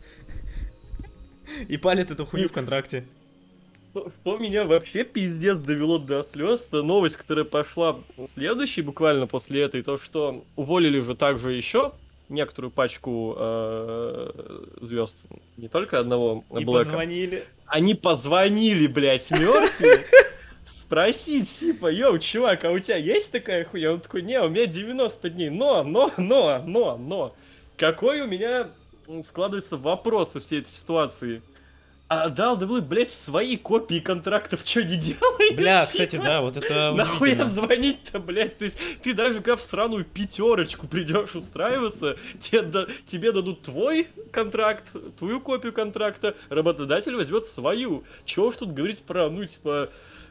И 1.69 1.77
палят 1.79 2.11
эту 2.11 2.27
хуйню 2.27 2.49
в 2.49 2.53
контракте. 2.53 3.05
Что, 3.91 4.11
что 4.21 4.37
меня 4.37 4.65
вообще 4.65 5.05
пиздец 5.05 5.57
довело 5.59 5.99
до 5.99 6.23
слез, 6.23 6.67
это 6.69 6.83
новость, 6.83 7.17
которая 7.17 7.45
пошла 7.45 8.01
следующей 8.33 8.83
буквально 8.83 9.27
после 9.27 9.63
этой, 9.63 9.83
то 9.83 9.97
что 9.99 10.45
уволили 10.55 11.01
же 11.01 11.17
также 11.17 11.53
еще 11.55 11.93
некоторую 12.29 12.71
пачку 12.71 13.35
звезд, 14.81 15.25
не 15.57 15.69
только 15.69 15.99
одного 15.99 16.45
И 16.57 16.65
Блэка. 16.65 16.91
позвонили. 16.91 17.45
Они 17.67 17.95
позвонили, 17.95 18.87
блядь, 18.87 19.29
Мёрфи, 19.33 20.05
спросить, 20.71 21.49
типа, 21.49 21.91
йоу, 21.91 22.19
чувак, 22.19 22.65
а 22.65 22.71
у 22.71 22.79
тебя 22.79 22.97
есть 22.97 23.33
такая 23.33 23.65
хуйня? 23.65 23.93
Он 23.93 24.01
такой, 24.01 24.23
не, 24.23 24.41
у 24.41 24.49
меня 24.49 24.67
90 24.67 25.31
дней, 25.31 25.51
но, 25.51 25.83
но, 25.83 26.11
но, 26.17 26.63
но, 26.67 26.97
но. 26.97 27.35
Какой 27.77 28.21
у 28.21 28.27
меня 28.27 28.69
складывается 29.25 29.77
вопрос 29.77 30.37
из 30.37 30.45
всей 30.45 30.61
этой 30.61 30.71
ситуации? 30.71 31.43
А 32.09 32.29
дал 32.29 32.57
да 32.57 32.67
блядь, 32.67 33.13
свои 33.13 33.57
копии 33.57 34.01
контрактов 34.01 34.63
что 34.65 34.83
не 34.83 34.97
делает? 34.97 35.55
Бля, 35.55 35.85
кстати, 35.85 36.17
да, 36.17 36.41
вот 36.41 36.57
это 36.57 36.93
Нахуя 36.97 37.45
звонить-то, 37.45 38.19
блядь? 38.19 38.59
То 38.59 38.65
есть 38.65 38.77
ты 39.01 39.15
даже 39.15 39.35
когда 39.35 39.55
в 39.55 39.63
сраную 39.63 40.05
пятерочку 40.05 40.89
придешь 40.89 41.37
устраиваться, 41.37 42.17
тебе, 42.41 42.63
да- 42.63 42.89
тебе 43.07 43.31
дадут 43.31 43.63
твой 43.63 44.09
контракт, 44.33 44.93
твою 45.21 45.41
копию 45.41 45.73
контракта, 45.73 46.35
работодатель 46.49 47.15
возьмет 47.15 47.45
свою. 47.45 48.03
Чего 48.25 48.49
уж 48.49 48.57
тут 48.57 48.73
говорить 48.73 49.03
про, 49.03 49.31
ну, 49.31 49.45
типа, 49.45 49.91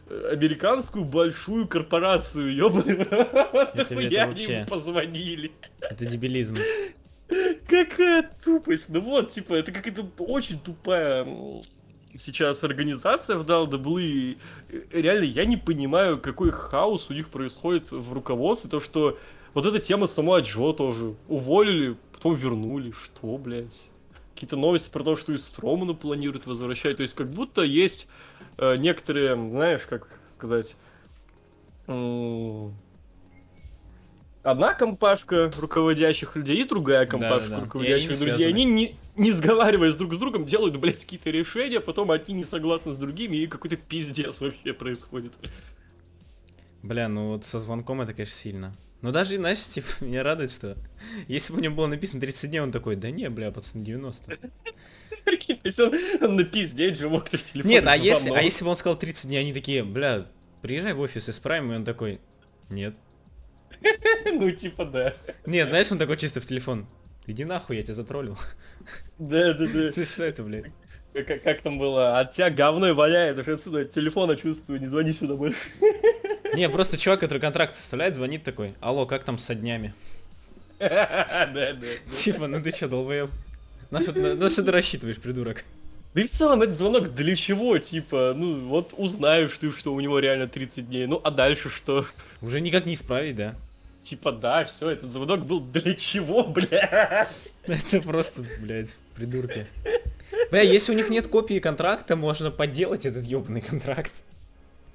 американскую 0.09 1.05
большую 1.05 1.67
корпорацию, 1.67 2.53
ёбаный 2.53 2.97
нахуя 2.97 4.23
они 4.23 4.43
ему 4.43 4.65
позвонили. 4.65 5.51
Это 5.79 6.05
дебилизм. 6.05 6.55
Какая 7.67 8.31
тупость. 8.43 8.89
Ну 8.89 9.01
вот, 9.01 9.29
типа, 9.29 9.53
это 9.53 9.71
какая-то 9.71 10.09
очень 10.17 10.59
тупая 10.59 11.27
сейчас 12.15 12.63
организация 12.63 13.37
в 13.37 13.45
WWE. 13.45 14.37
Реально, 14.91 15.23
я 15.25 15.45
не 15.45 15.57
понимаю, 15.57 16.19
какой 16.19 16.51
хаос 16.51 17.09
у 17.09 17.13
них 17.13 17.29
происходит 17.29 17.91
в 17.91 18.13
руководстве. 18.13 18.69
То, 18.69 18.79
что 18.79 19.19
вот 19.53 19.65
эта 19.65 19.79
тема 19.79 20.07
сама 20.07 20.39
Джо 20.39 20.73
тоже 20.73 21.15
уволили, 21.27 21.97
потом 22.13 22.35
вернули. 22.35 22.91
Что, 22.91 23.37
блядь? 23.37 23.89
Какие-то 24.39 24.55
новости 24.55 24.89
про 24.89 25.03
то, 25.03 25.17
что 25.17 25.33
и 25.33 25.37
Стромана 25.37 25.93
планируют 25.93 26.47
возвращать. 26.47 26.95
То 26.95 27.01
есть, 27.01 27.13
как 27.13 27.29
будто 27.29 27.61
есть 27.61 28.07
э, 28.57 28.77
некоторые, 28.77 29.35
знаешь, 29.35 29.85
как 29.85 30.07
сказать... 30.27 30.77
Одна 34.41 34.73
компашка 34.75 35.51
руководящих 35.57 36.37
людей 36.37 36.61
и 36.61 36.63
другая 36.63 37.05
компашка 37.05 37.49
Да-да-да. 37.49 37.57
И 37.57 37.65
руководящих 37.65 38.11
они 38.11 38.19
друзей. 38.19 38.47
Они, 38.47 38.63
не, 38.63 38.95
не 39.17 39.33
сговариваясь 39.33 39.95
друг 39.95 40.13
с 40.13 40.17
другом, 40.17 40.45
делают, 40.45 40.77
блядь, 40.77 41.01
какие-то 41.01 41.31
решения, 41.31 41.81
потом 41.81 42.09
одни 42.09 42.33
не 42.33 42.45
согласны 42.45 42.93
с 42.93 42.97
другими, 42.97 43.35
и 43.35 43.47
какой-то 43.47 43.75
пиздец 43.75 44.39
вообще 44.39 44.71
происходит. 44.71 45.33
Бля, 46.81 47.09
ну 47.09 47.31
вот 47.31 47.43
со 47.45 47.59
звонком 47.59 47.99
это, 47.99 48.13
конечно, 48.13 48.37
сильно. 48.37 48.73
Но 49.01 49.11
даже, 49.11 49.37
знаешь, 49.37 49.59
типа, 49.67 49.87
меня 50.01 50.23
радует, 50.23 50.51
что 50.51 50.77
если 51.27 51.53
бы 51.53 51.59
у 51.59 51.61
него 51.61 51.75
было 51.75 51.87
написано 51.87 52.21
30 52.21 52.49
дней, 52.49 52.59
он 52.59 52.71
такой, 52.71 52.95
да 52.95 53.11
не, 53.11 53.29
бля, 53.29 53.51
пацан, 53.51 53.83
90. 53.83 54.37
Прикинь, 55.25 55.59
он, 56.21 56.35
на 56.35 56.43
пиздеть 56.43 56.97
же 56.97 57.09
мог 57.09 57.29
ты 57.29 57.37
в 57.37 57.43
телефоне 57.43 57.75
Нет, 57.75 57.87
а 57.87 57.95
если, 57.95 58.31
а 58.31 58.41
если 58.41 58.63
бы 58.63 58.71
он 58.71 58.77
сказал 58.77 58.97
30 58.97 59.27
дней, 59.27 59.37
они 59.37 59.53
такие, 59.53 59.83
бля, 59.83 60.25
приезжай 60.61 60.93
в 60.93 60.99
офис 60.99 61.29
исправим, 61.29 61.71
и 61.71 61.75
он 61.75 61.85
такой, 61.85 62.19
нет. 62.69 62.95
Ну, 64.25 64.51
типа, 64.51 64.85
да. 64.85 65.15
Нет, 65.45 65.69
знаешь, 65.69 65.91
он 65.91 65.97
такой 65.97 66.17
чисто 66.17 66.41
в 66.41 66.45
телефон. 66.45 66.87
Иди 67.27 67.45
нахуй, 67.45 67.77
я 67.77 67.83
тебя 67.83 67.93
затроллил. 67.93 68.37
Да-да-да. 69.17 69.91
Ты 69.93 70.05
что 70.05 70.23
это, 70.23 70.43
блядь? 70.43 70.65
Как, 71.13 71.43
как 71.43 71.61
там 71.61 71.79
было? 71.79 72.19
От 72.19 72.31
тебя 72.31 72.49
говно 72.49 72.93
валяет, 72.93 73.35
даже 73.35 73.53
отсюда 73.53 73.81
от 73.81 73.91
телефона 73.91 74.35
чувствую, 74.35 74.79
не 74.79 74.85
звони 74.85 75.13
сюда 75.13 75.35
больше. 75.35 75.57
Не, 76.53 76.69
просто 76.69 76.97
чувак, 76.97 77.19
который 77.19 77.39
контракт 77.39 77.75
составляет, 77.75 78.15
звонит 78.15 78.43
такой, 78.43 78.73
алло, 78.79 79.05
как 79.05 79.23
там 79.23 79.37
со 79.37 79.55
днями? 79.55 79.93
Да-да. 80.79 81.75
Типа, 82.11 82.47
ну 82.47 82.61
ты 82.61 82.71
чё, 82.71 82.87
долбоёб? 82.87 83.29
На 83.91 84.01
что 84.01 84.13
ты 84.63 84.71
рассчитываешь, 84.71 85.17
придурок? 85.17 85.63
Да 86.13 86.21
и 86.21 86.25
в 86.25 86.31
целом 86.31 86.61
этот 86.63 86.75
звонок 86.75 87.13
для 87.13 87.35
чего? 87.35 87.77
Типа, 87.77 88.33
ну 88.35 88.67
вот 88.67 88.93
узнаешь 88.97 89.55
ты, 89.59 89.71
что 89.71 89.93
у 89.93 89.99
него 89.99 90.19
реально 90.19 90.47
30 90.47 90.89
дней. 90.89 91.05
Ну 91.05 91.21
а 91.23 91.29
дальше 91.29 91.69
что? 91.69 92.05
Уже 92.41 92.61
никак 92.61 92.85
не 92.85 92.95
исправить, 92.95 93.35
да? 93.35 93.55
Типа, 94.01 94.31
да, 94.31 94.63
все, 94.63 94.89
этот 94.89 95.11
звонок 95.11 95.45
был 95.45 95.59
для 95.59 95.93
чего, 95.93 96.43
блядь? 96.47 97.51
Это 97.67 98.01
просто, 98.01 98.43
блядь, 98.59 98.95
придурки. 99.15 99.67
Бля, 100.49 100.61
если 100.61 100.93
у 100.93 100.95
них 100.95 101.09
нет 101.09 101.27
копии 101.27 101.59
контракта, 101.59 102.15
можно 102.15 102.49
подделать 102.49 103.05
этот 103.05 103.25
ёбаный 103.25 103.61
контракт. 103.61 104.13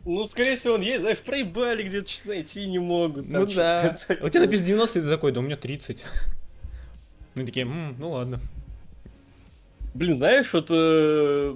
Ну, 0.07 0.25
скорее 0.27 0.57
всего, 0.57 0.75
он 0.75 0.83
есть, 0.83 1.01
знаешь, 1.01 1.19
проебали 1.19 1.83
где-то, 1.83 2.11
что 2.11 2.29
найти 2.29 2.67
не 2.67 2.79
могут. 2.79 3.31
там 3.31 3.41
Ну 3.43 3.47
да. 3.47 3.97
А 4.09 4.25
у 4.27 4.29
тебя 4.29 4.43
написано 4.43 4.67
90, 4.69 4.99
и 4.99 5.03
ты 5.03 5.09
такой, 5.09 5.33
да 5.33 5.41
у 5.41 5.43
меня 5.43 5.57
30. 5.57 6.05
Ну 7.35 7.43
и 7.43 7.47
такие, 7.47 7.65
«М, 7.67 7.97
ну 7.99 8.11
ладно. 8.11 8.41
Блин, 9.95 10.15
знаешь, 10.17 10.53
вот 10.53 10.67
э, 10.71 11.55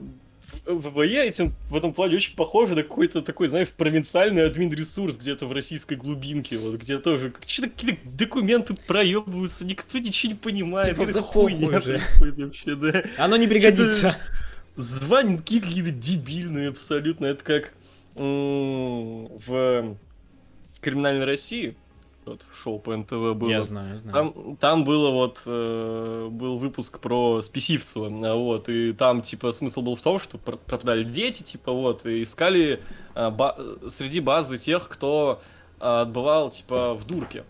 в- 0.64 0.90
ВВЕ 0.90 1.26
этим 1.26 1.54
в 1.70 1.76
этом 1.76 1.92
плане 1.92 2.16
очень 2.16 2.36
похоже 2.36 2.74
на 2.74 2.82
какой-то 2.82 3.20
такой, 3.20 3.48
знаешь, 3.48 3.68
провинциальный 3.68 4.44
админ-ресурс 4.46 5.16
где-то 5.16 5.46
в 5.46 5.52
российской 5.52 5.94
глубинке, 5.94 6.56
вот 6.56 6.76
где 6.76 6.98
тоже 6.98 7.30
какие-то 7.30 7.70
документы 8.04 8.74
проебываются, 8.74 9.64
никто 9.66 9.98
ничего 9.98 10.32
не 10.32 10.38
понимает, 10.38 10.96
Типа, 10.96 11.12
да 11.12 11.20
хуйня 11.20 11.78
уже. 11.78 11.98
происходит 11.98 12.38
вообще, 12.38 12.74
да. 12.76 13.02
Оно 13.18 13.36
не 13.36 13.46
пригодится. 13.46 14.16
Звонки 14.76 15.60
какие-то 15.60 15.90
дебильные 15.90 16.68
абсолютно. 16.68 17.26
Это 17.26 17.42
как 17.44 17.72
в 18.14 19.96
криминальной 20.80 21.24
России. 21.24 21.76
Вот 22.24 22.46
шоу 22.54 22.78
по 22.78 22.94
НТВ 22.94 23.34
было. 23.36 23.48
Я 23.48 23.62
знаю, 23.62 23.98
знаю. 23.98 24.32
Там, 24.34 24.56
там 24.56 24.84
было 24.84 25.10
вот 25.10 25.42
э, 25.46 26.28
был 26.30 26.58
выпуск 26.58 27.00
про 27.00 27.40
Списивцева, 27.40 28.10
а, 28.30 28.34
вот, 28.34 28.68
и 28.68 28.92
там, 28.92 29.22
типа, 29.22 29.50
смысл 29.50 29.80
был 29.80 29.96
в 29.96 30.02
том, 30.02 30.18
что 30.18 30.36
пр- 30.36 30.58
пропадали 30.58 31.04
дети, 31.04 31.42
типа, 31.42 31.72
вот, 31.72 32.04
и 32.04 32.20
искали 32.22 32.82
а, 33.14 33.30
ба- 33.30 33.54
э, 33.56 33.88
среди 33.88 34.20
базы 34.20 34.58
тех, 34.58 34.90
кто 34.90 35.40
а, 35.80 36.02
отбывал, 36.02 36.50
типа, 36.50 36.94
в 36.94 37.06
дурке. 37.06 37.44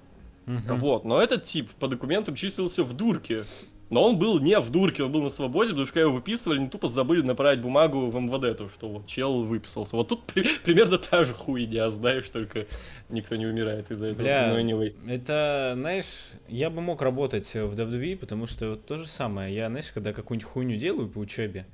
Мгм. 0.47 0.77
Вот, 0.77 1.05
но 1.05 1.21
этот 1.21 1.43
тип 1.43 1.71
по 1.81 1.89
документам 1.89 2.37
числился 2.37 2.85
в 2.85 2.95
дурке. 2.95 3.43
Но 3.91 4.05
он 4.05 4.19
был 4.19 4.39
не 4.39 4.59
в 4.61 4.71
дурке, 4.71 5.03
он 5.05 5.13
был 5.13 5.23
на 5.23 5.31
свободе, 5.31 5.71
потому 5.71 5.87
что 5.87 5.99
его 5.99 6.13
выписывали, 6.13 6.59
они 6.59 6.69
тупо 6.69 6.89
забыли 6.89 7.23
направить 7.23 7.61
бумагу 7.61 8.11
в 8.11 8.21
МВД, 8.21 8.59
то, 8.59 8.69
что 8.69 8.89
вот 8.89 9.07
чел 9.07 9.45
выписался. 9.45 9.97
Вот 9.97 10.09
тут 10.09 10.25
при- 10.25 10.59
примерно 10.65 10.99
та 10.99 11.25
же 11.25 11.33
хуйня, 11.33 11.89
знаешь, 11.91 12.29
только 12.29 12.67
никто 13.09 13.37
не 13.37 13.47
умирает 13.47 13.91
из-за 13.91 14.09
этого. 14.09 14.23
Бля, 14.23 14.49
Ну, 14.53 14.61
anyway. 14.61 14.95
Это, 15.11 15.73
знаешь, 15.75 16.05
я 16.49 16.69
бы 16.69 16.83
мог 16.83 17.01
работать 17.01 17.47
в 17.55 17.73
WWE, 17.81 18.17
потому 18.19 18.47
что 18.47 18.71
вот 18.71 18.85
то 18.85 18.99
же 18.99 19.07
самое. 19.07 19.55
Я, 19.55 19.69
знаешь, 19.69 19.91
когда 19.95 20.13
какую-нибудь 20.13 20.51
хуйню 20.51 20.77
делаю 20.77 21.09
по 21.09 21.19
учебе, 21.19 21.65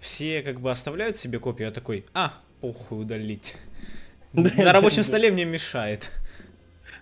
все 0.00 0.42
как 0.42 0.60
бы 0.60 0.72
оставляют 0.72 1.18
себе 1.18 1.38
копию, 1.38 1.68
я 1.68 1.72
такой, 1.72 2.04
а, 2.14 2.34
похуй 2.60 3.02
удалить. 3.02 3.54
На 4.32 4.72
рабочем 4.72 5.04
столе 5.04 5.30
мне 5.30 5.44
мешает. 5.44 6.10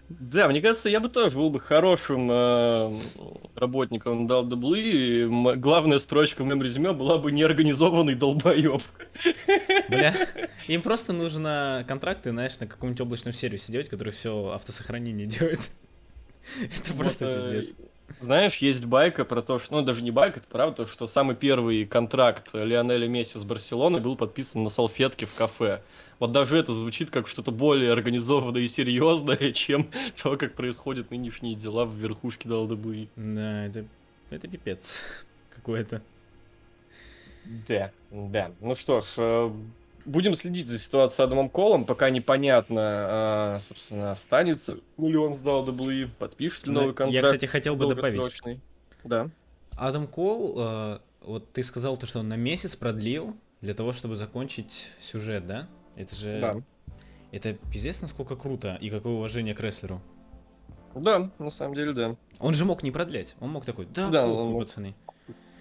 Да, 0.08 0.46
мне 0.48 0.60
кажется, 0.60 0.90
я 0.90 1.00
бы 1.00 1.08
тоже 1.08 1.36
был 1.36 1.48
бы 1.48 1.58
хорошим 1.58 2.28
э, 2.30 2.92
работником 3.54 4.26
WWE. 4.26 4.80
и 4.80 5.20
м- 5.22 5.58
Главная 5.60 5.98
строчка 5.98 6.42
в 6.42 6.44
моем 6.46 6.62
резюме 6.62 6.92
была 6.92 7.16
бы 7.18 7.32
неорганизованный 7.32 8.14
долбоеб. 8.14 8.82
Бля, 9.88 10.14
им 10.68 10.82
просто 10.82 11.12
нужно 11.14 11.84
контракты, 11.88 12.30
знаешь, 12.30 12.58
на 12.60 12.66
каком-нибудь 12.66 13.00
облачном 13.00 13.32
сервисе 13.32 13.72
делать, 13.72 13.88
который 13.88 14.12
все 14.12 14.50
автосохранение 14.54 15.26
делает. 15.26 15.70
Это 16.60 16.92
просто 16.94 17.26
Вот, 17.26 17.34
э, 17.44 17.60
пиздец. 17.60 17.76
Знаешь, 18.20 18.58
есть 18.58 18.84
байка 18.84 19.24
про 19.24 19.40
то, 19.40 19.58
что, 19.58 19.72
ну 19.76 19.82
даже 19.82 20.02
не 20.02 20.10
байка, 20.10 20.38
это 20.40 20.48
правда, 20.48 20.86
что 20.86 21.06
самый 21.06 21.34
первый 21.34 21.86
контракт 21.86 22.50
Лионеля 22.52 23.08
Месси 23.08 23.38
с 23.38 23.44
Барселоной 23.44 24.00
был 24.00 24.16
подписан 24.16 24.62
на 24.62 24.68
салфетке 24.68 25.24
в 25.24 25.34
кафе. 25.34 25.80
Вот 26.22 26.30
даже 26.30 26.56
это 26.56 26.72
звучит 26.72 27.10
как 27.10 27.26
что-то 27.26 27.50
более 27.50 27.90
организованное 27.90 28.60
и 28.60 28.68
серьезное, 28.68 29.50
чем 29.52 29.90
то, 30.22 30.36
как 30.36 30.54
происходят 30.54 31.10
нынешние 31.10 31.56
дела 31.56 31.84
в 31.84 31.96
верхушке 31.96 32.48
WWE. 32.48 33.08
Да, 33.16 33.66
это, 33.66 33.84
это 34.30 34.46
пипец 34.46 35.00
какой-то. 35.50 36.00
Да, 37.66 37.90
да. 38.12 38.52
Ну 38.60 38.76
что 38.76 39.00
ж, 39.00 39.06
э, 39.16 39.50
будем 40.04 40.36
следить 40.36 40.68
за 40.68 40.78
ситуацией 40.78 41.16
с 41.16 41.20
Адамом 41.26 41.48
Колом, 41.50 41.84
пока 41.84 42.08
непонятно, 42.08 42.80
а, 42.84 43.58
собственно, 43.58 44.12
останется 44.12 44.78
ли 44.98 45.16
он 45.16 45.34
с 45.34 45.42
WWE, 45.42 46.08
подпишет 46.20 46.68
ли 46.68 46.72
Ну, 46.72 46.82
новый 46.82 46.94
контракт. 46.94 47.14
Я, 47.14 47.22
кстати, 47.24 47.46
хотел 47.46 47.74
бы 47.74 47.92
добавить. 47.92 48.60
Да. 49.02 49.28
Адам 49.72 50.06
Кол, 50.06 50.54
э, 50.56 50.98
вот 51.22 51.50
ты 51.52 51.64
сказал 51.64 51.96
то, 51.96 52.06
что 52.06 52.20
он 52.20 52.28
на 52.28 52.36
месяц 52.36 52.76
продлил 52.76 53.34
для 53.60 53.74
того, 53.74 53.92
чтобы 53.92 54.14
закончить 54.14 54.86
сюжет, 55.00 55.48
да? 55.48 55.66
Это 55.96 56.14
же... 56.14 56.40
Да. 56.40 56.62
Это 57.30 57.54
пиздец, 57.72 58.00
насколько 58.02 58.36
круто 58.36 58.76
и 58.80 58.90
какое 58.90 59.14
уважение 59.14 59.54
к 59.54 59.60
рестлеру. 59.60 60.02
Да, 60.94 61.30
на 61.38 61.50
самом 61.50 61.74
деле, 61.74 61.92
да. 61.92 62.16
Он 62.38 62.52
же 62.52 62.64
мог 62.64 62.82
не 62.82 62.90
продлять. 62.90 63.34
Он 63.40 63.50
мог 63.50 63.64
такой, 63.64 63.86
да, 63.86 64.10
Да, 64.10 64.26
похуй, 64.26 64.42
он 64.42 64.58
пацаны. 64.60 64.94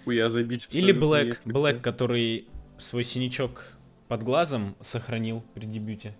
Хуя 0.04 0.28
забить. 0.28 0.68
Или 0.70 0.92
Блэк. 0.92 1.40
Блэк, 1.46 1.80
который 1.80 2.46
свой 2.76 3.04
синячок 3.04 3.78
под 4.08 4.22
глазом 4.22 4.76
сохранил 4.80 5.42
при 5.54 5.64
дебюте. 5.64 6.14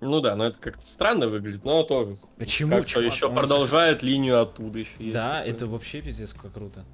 Ну 0.00 0.20
да, 0.20 0.36
но 0.36 0.46
это 0.46 0.58
как-то 0.58 0.84
странно 0.84 1.26
выглядит, 1.28 1.64
но 1.64 1.82
тоже. 1.82 2.18
Почему, 2.38 2.76
Как-то 2.76 3.00
еще 3.00 3.32
продолжает 3.32 4.02
линию 4.02 4.40
оттуда 4.40 4.78
еще 4.78 4.94
есть. 4.98 5.14
Да, 5.14 5.42
это 5.44 5.66
вообще 5.66 6.02
пиздец 6.02 6.32
как 6.32 6.52
круто. 6.52 6.84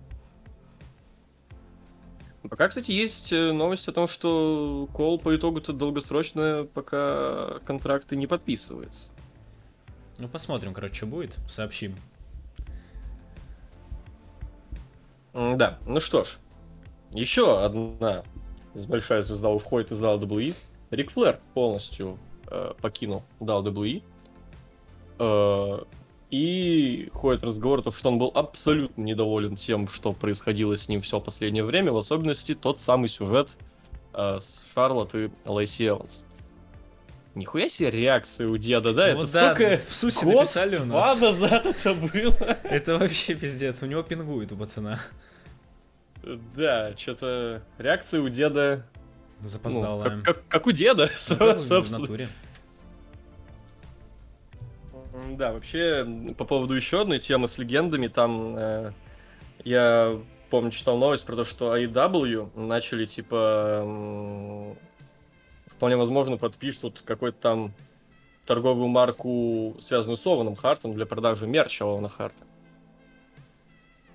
Пока, 2.53 2.69
кстати, 2.69 2.93
есть 2.93 3.33
э, 3.33 3.51
новость 3.51 3.89
о 3.89 3.93
том, 3.93 4.07
что 4.07 4.87
Кол 4.93 5.19
по 5.19 5.35
итогу-то 5.35 5.73
долгосрочно 5.73 6.69
пока 6.75 7.61
контракты 7.61 8.15
не 8.15 8.27
подписывает. 8.27 8.91
Ну 10.19 10.29
посмотрим, 10.29 10.75
короче, 10.75 10.97
что 10.97 11.07
будет, 11.07 11.35
сообщим. 11.49 11.97
Да, 15.33 15.79
ну 15.87 15.99
что 15.99 16.25
ж. 16.25 16.37
Еще 17.13 17.65
одна 17.65 18.23
большая 18.87 19.23
звезда 19.23 19.49
уходит 19.49 19.91
из 19.91 20.03
WWE. 20.03 20.55
Рик 20.91 21.11
Флэр 21.13 21.41
полностью 21.55 22.19
э, 22.49 22.75
покинул 22.83 23.23
WWE. 23.41 24.03
Э, 25.19 25.79
и 26.33 27.11
ходит 27.13 27.45
разговор 27.45 27.81
о 27.81 27.83
том, 27.83 27.93
что 27.93 28.09
он 28.09 28.19
был 28.19 28.33
абсолютно 28.35 29.03
недоволен 29.03 29.55
тем, 29.55 29.87
что 29.87 30.15
происходило 30.15 30.75
с 30.75 30.89
ним 30.89 31.03
все 31.03 31.21
последнее 31.21 31.63
время, 31.63 31.93
в 31.93 31.97
особенности 31.99 32.55
тот 32.55 32.79
самый 32.79 33.09
сюжет 33.09 33.59
э, 34.15 34.39
с 34.41 34.67
Шарлотт 34.75 35.15
и 35.15 35.31
Лейси 35.45 35.89
Эванс. 35.89 36.25
Нихуя 37.35 37.69
себе 37.69 37.91
реакция 37.91 38.49
у 38.49 38.57
деда, 38.57 38.95
да? 38.95 39.15
Вот 39.15 39.29
это 39.29 39.33
да, 39.33 39.55
столько 39.55 39.79
в 39.87 39.95
Сусе 39.95 40.25
год, 40.25 40.35
написали 40.37 40.77
у 40.77 40.85
нас. 40.87 40.89
два 40.89 41.15
назад 41.17 41.67
это 41.67 41.95
было. 41.95 42.59
Это 42.65 42.97
вообще 42.99 43.35
пиздец, 43.35 43.83
у 43.83 43.87
него 43.87 44.03
пингует 44.03 44.53
у 44.53 44.57
пацана. 44.57 44.99
Да, 46.57 46.95
что-то 46.97 47.63
реакция 47.77 48.23
у 48.23 48.29
деда 48.31 48.87
ну, 49.41 49.49
Запоздала. 49.49 50.05
как, 50.05 50.23
как- 50.23 50.49
как 50.49 50.67
у 50.67 50.73
деда, 50.73 51.11
Ну, 51.31 51.37
да, 51.37 51.55
в 51.57 51.59
собственно. 51.59 52.01
натуре. 52.01 52.29
Да, 55.37 55.53
вообще, 55.53 56.07
по 56.39 56.45
поводу 56.45 56.75
еще 56.75 57.03
одной 57.03 57.19
темы 57.19 57.47
с 57.49 57.59
легендами, 57.59 58.09
там 58.09 58.55
э, 58.57 58.93
я 59.65 60.19
помню, 60.51 60.71
читал 60.71 60.97
новость 60.97 61.27
про 61.27 61.37
то, 61.37 61.45
что 61.45 61.77
AEW 61.77 62.59
начали, 62.59 63.05
типа, 63.07 63.81
м, 63.85 64.79
вполне 65.67 65.97
возможно, 65.97 66.37
подпишут 66.39 67.03
какой-то 67.03 67.39
там 67.41 67.73
торговую 68.47 68.89
марку, 68.89 69.77
связанную 69.81 70.17
с 70.17 70.27
Ованом 70.27 70.57
Хартом, 70.57 70.95
для 70.95 71.07
продажи 71.07 71.47
мерча 71.47 71.85
Ована 71.85 72.09
Харта. 72.09 72.45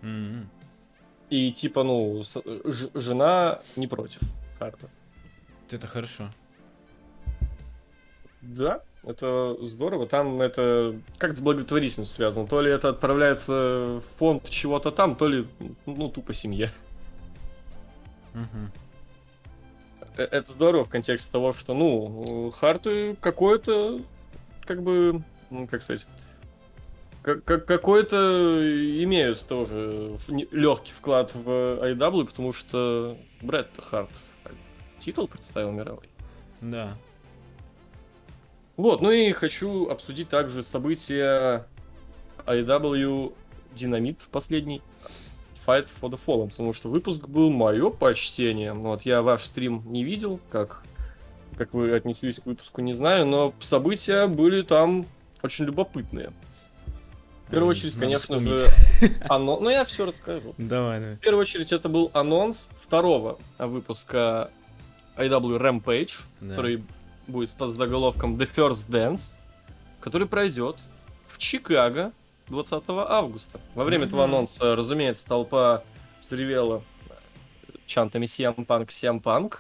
М-м. 0.02 0.50
И, 1.30 1.52
типа, 1.52 1.84
ну, 1.84 2.24
с- 2.24 2.42
ж- 2.44 2.90
жена 2.94 3.60
не 3.76 3.88
против 3.88 4.22
Харта. 4.60 4.90
Это 5.70 5.86
хорошо. 5.88 6.30
Да, 8.42 8.82
это 9.08 9.58
здорово. 9.62 10.06
Там 10.08 10.42
это 10.42 10.96
как 11.18 11.36
с 11.36 11.40
благотворительностью 11.40 12.16
связано. 12.16 12.48
То 12.48 12.62
ли 12.62 12.70
это 12.72 12.90
отправляется 12.90 14.02
в 14.02 14.18
фонд 14.18 14.50
чего-то 14.50 14.92
там, 14.92 15.16
то 15.16 15.28
ли, 15.28 15.48
ну, 15.86 16.10
тупо 16.10 16.34
семье. 16.34 16.72
Э, 20.18 20.24
Это 20.24 20.52
здорово 20.52 20.84
в 20.86 20.90
контексте 20.90 21.32
того, 21.32 21.54
что, 21.54 21.74
ну, 21.74 22.52
Харты 22.52 23.16
какое-то, 23.22 24.02
как 24.66 24.82
бы, 24.82 25.22
ну, 25.50 25.68
как 25.68 25.82
сказать, 25.82 26.06
как- 27.24 27.44
как- 27.44 27.66
какой-то 27.66 28.16
имеют 29.04 29.46
тоже 29.48 30.18
легкий 30.52 30.92
вклад 30.94 31.34
в 31.36 31.50
AEW, 31.50 32.26
потому 32.26 32.54
что 32.54 33.18
Брэд 33.42 33.70
Харт 33.80 34.10
титул 35.00 35.28
представил 35.28 35.72
мировой. 35.72 36.10
Да. 36.62 36.98
Вот, 38.78 39.02
ну 39.02 39.12
и 39.12 39.32
хочу 39.32 39.88
обсудить 39.90 40.30
также 40.30 40.62
события 40.62 41.66
IW 42.46 43.34
Динамит 43.76 44.28
последний. 44.32 44.82
Fight 45.66 45.90
for 46.02 46.10
the 46.10 46.20
Fallen, 46.26 46.50
потому 46.50 46.72
что 46.72 46.88
выпуск 46.90 47.28
был 47.28 47.50
мое 47.50 47.90
почтение. 47.90 48.74
Вот 48.74 49.02
я 49.02 49.22
ваш 49.22 49.44
стрим 49.44 49.84
не 49.86 50.06
видел, 50.06 50.40
как, 50.50 50.82
как 51.58 51.74
вы 51.74 51.92
отнеслись 51.94 52.40
к 52.40 52.46
выпуску, 52.46 52.80
не 52.82 52.94
знаю, 52.94 53.26
но 53.26 53.54
события 53.60 54.28
были 54.28 54.62
там 54.62 55.06
очень 55.44 55.66
любопытные. 55.66 56.32
В 57.48 57.52
первую 57.52 57.70
очередь, 57.72 57.96
надо 57.96 58.06
конечно 58.06 58.38
вспомнить. 58.38 58.60
же, 58.60 58.70
оно... 59.30 59.60
Ну, 59.60 59.70
я 59.70 59.84
все 59.86 60.06
расскажу. 60.06 60.54
Давай, 60.58 61.00
давай. 61.02 61.16
В 61.16 61.20
первую 61.20 61.42
очередь, 61.42 61.72
это 61.74 61.90
был 61.90 62.12
анонс 62.14 62.70
второго 62.82 63.38
выпуска 63.58 64.50
IW 65.18 65.60
Rampage, 65.60 66.20
Да. 66.40 66.50
который 66.56 66.84
будет 67.28 67.50
с 67.50 67.56
заголовком 67.70 68.36
The 68.36 68.50
First 68.54 68.90
Dance, 68.90 69.38
который 70.00 70.28
пройдет 70.28 70.78
в 71.28 71.38
Чикаго 71.38 72.12
20 72.48 72.84
августа. 72.88 73.60
Во 73.76 73.84
время 73.84 74.06
этого 74.06 74.26
Мгм. 74.26 74.36
анонса, 74.36 74.76
разумеется, 74.76 75.28
толпа 75.28 75.84
взревела 76.22 76.84
чантами 77.86 78.26
CM 78.26 78.56
Punk, 78.66 78.88
CM 78.88 79.22
Punk, 79.22 79.58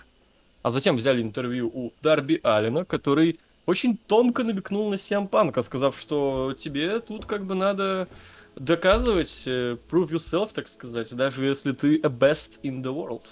а 0.63 0.69
затем 0.69 0.95
взяли 0.95 1.21
интервью 1.21 1.69
у 1.73 1.93
Дарби 2.01 2.39
Аллена, 2.43 2.85
который 2.85 3.39
очень 3.65 3.97
тонко 3.97 4.43
намекнул 4.43 4.89
на 4.89 4.95
CM 4.95 5.29
Punk, 5.29 5.61
сказав, 5.61 5.99
что 5.99 6.53
тебе 6.57 6.99
тут 6.99 7.25
как 7.25 7.45
бы 7.45 7.55
надо 7.55 8.07
доказывать, 8.55 9.43
э, 9.45 9.77
prove 9.91 10.09
yourself, 10.09 10.49
так 10.53 10.67
сказать, 10.67 11.13
даже 11.13 11.45
если 11.45 11.73
ты 11.73 11.97
a 11.97 12.07
best 12.09 12.51
in 12.63 12.81
the 12.81 12.93
world. 12.93 13.23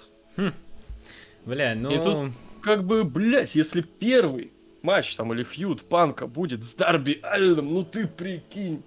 Бля, 1.45 1.75
ну... 1.75 1.91
И 1.91 1.97
тут- 1.97 2.31
Как 2.65 2.83
бы, 2.83 3.03
блять, 3.03 3.53
если 3.53 3.81
первый 3.81 4.51
матч 4.81 5.15
там 5.15 5.31
или 5.31 5.43
фьюд 5.43 5.83
Панка 5.83 6.25
будет 6.25 6.65
с 6.65 6.73
Дарби 6.73 7.19
Алленом, 7.21 7.71
ну 7.71 7.83
ты 7.83 8.07
прикинь. 8.07 8.81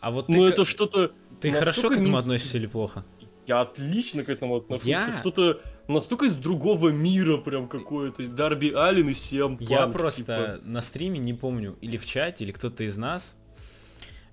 А 0.00 0.10
вот 0.10 0.28
ну 0.28 0.40
к- 0.40 0.50
это 0.50 0.64
что-то... 0.64 1.12
ты 1.40 1.52
хорошо 1.52 1.88
к 1.88 1.92
этому 1.92 2.08
не 2.08 2.18
относишься 2.18 2.58
или 2.58 2.66
плохо? 2.66 3.04
Я 3.46 3.60
отлично 3.60 4.24
к 4.24 4.28
этому 4.28 4.56
отношусь. 4.56 4.88
Я- 4.88 5.18
Что-то 5.20 5.60
настолько 5.86 6.24
из 6.24 6.36
другого 6.38 6.88
мира 6.88 7.36
прям 7.36 7.68
какое-то. 7.68 8.26
Дарби 8.26 8.72
Аллен 8.72 9.10
и 9.10 9.14
Сиам 9.14 9.56
Панк. 9.56 9.70
Я 9.70 9.86
типа. 9.86 9.92
просто 9.92 10.60
на 10.64 10.82
стриме 10.82 11.20
не 11.20 11.32
помню, 11.32 11.76
или 11.80 11.96
в 11.96 12.04
чате, 12.04 12.42
или 12.42 12.50
кто-то 12.50 12.82
из 12.82 12.96
нас 12.96 13.36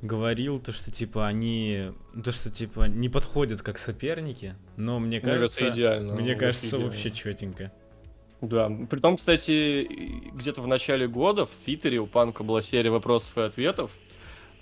говорил 0.01 0.59
то, 0.59 0.71
что 0.71 0.91
типа 0.91 1.27
они, 1.27 1.91
то, 2.23 2.31
что 2.31 2.49
типа 2.49 2.87
не 2.87 3.09
подходят 3.09 3.61
как 3.61 3.77
соперники, 3.77 4.55
но 4.77 4.99
мне 4.99 5.19
Мне 5.19 5.21
кажется, 5.21 5.59
кажется, 5.59 5.79
идеально. 5.81 6.13
мне 6.13 6.21
Мне 6.23 6.35
кажется 6.35 6.67
идеально. 6.67 6.85
вообще 6.87 7.11
четенько. 7.11 7.71
Да, 8.41 8.71
притом, 8.89 9.17
кстати, 9.17 9.51
и 9.83 10.29
где-то 10.31 10.61
в 10.61 10.67
начале 10.67 11.07
года 11.09 11.45
в 11.45 11.49
Твиттере 11.49 11.99
у 11.99 12.07
Панка 12.07 12.43
была 12.43 12.61
серия 12.61 12.89
вопросов 12.89 13.37
и 13.37 13.41
ответов. 13.41 13.91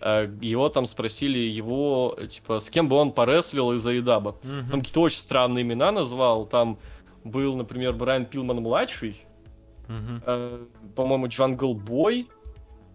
Э, 0.01 0.27
Его 0.41 0.69
там 0.69 0.87
спросили 0.87 1.37
его, 1.37 2.17
типа, 2.27 2.57
с 2.57 2.71
кем 2.71 2.89
бы 2.89 2.95
он 2.95 3.11
порестлил 3.11 3.71
из 3.73 3.85
AEW. 3.85 4.35
Мгм. 4.43 4.67
Там 4.67 4.79
какие-то 4.79 5.01
очень 5.01 5.19
странные 5.19 5.61
имена 5.61 5.91
назвал. 5.91 6.47
Там 6.47 6.79
был, 7.23 7.55
например, 7.55 7.93
Брайан 7.93 8.25
Пилман-младший, 8.25 9.21
Мгм. 9.87 10.23
э, 10.25 10.65
по-моему, 10.95 11.27
Jungle 11.27 11.75
Boy, 11.75 12.27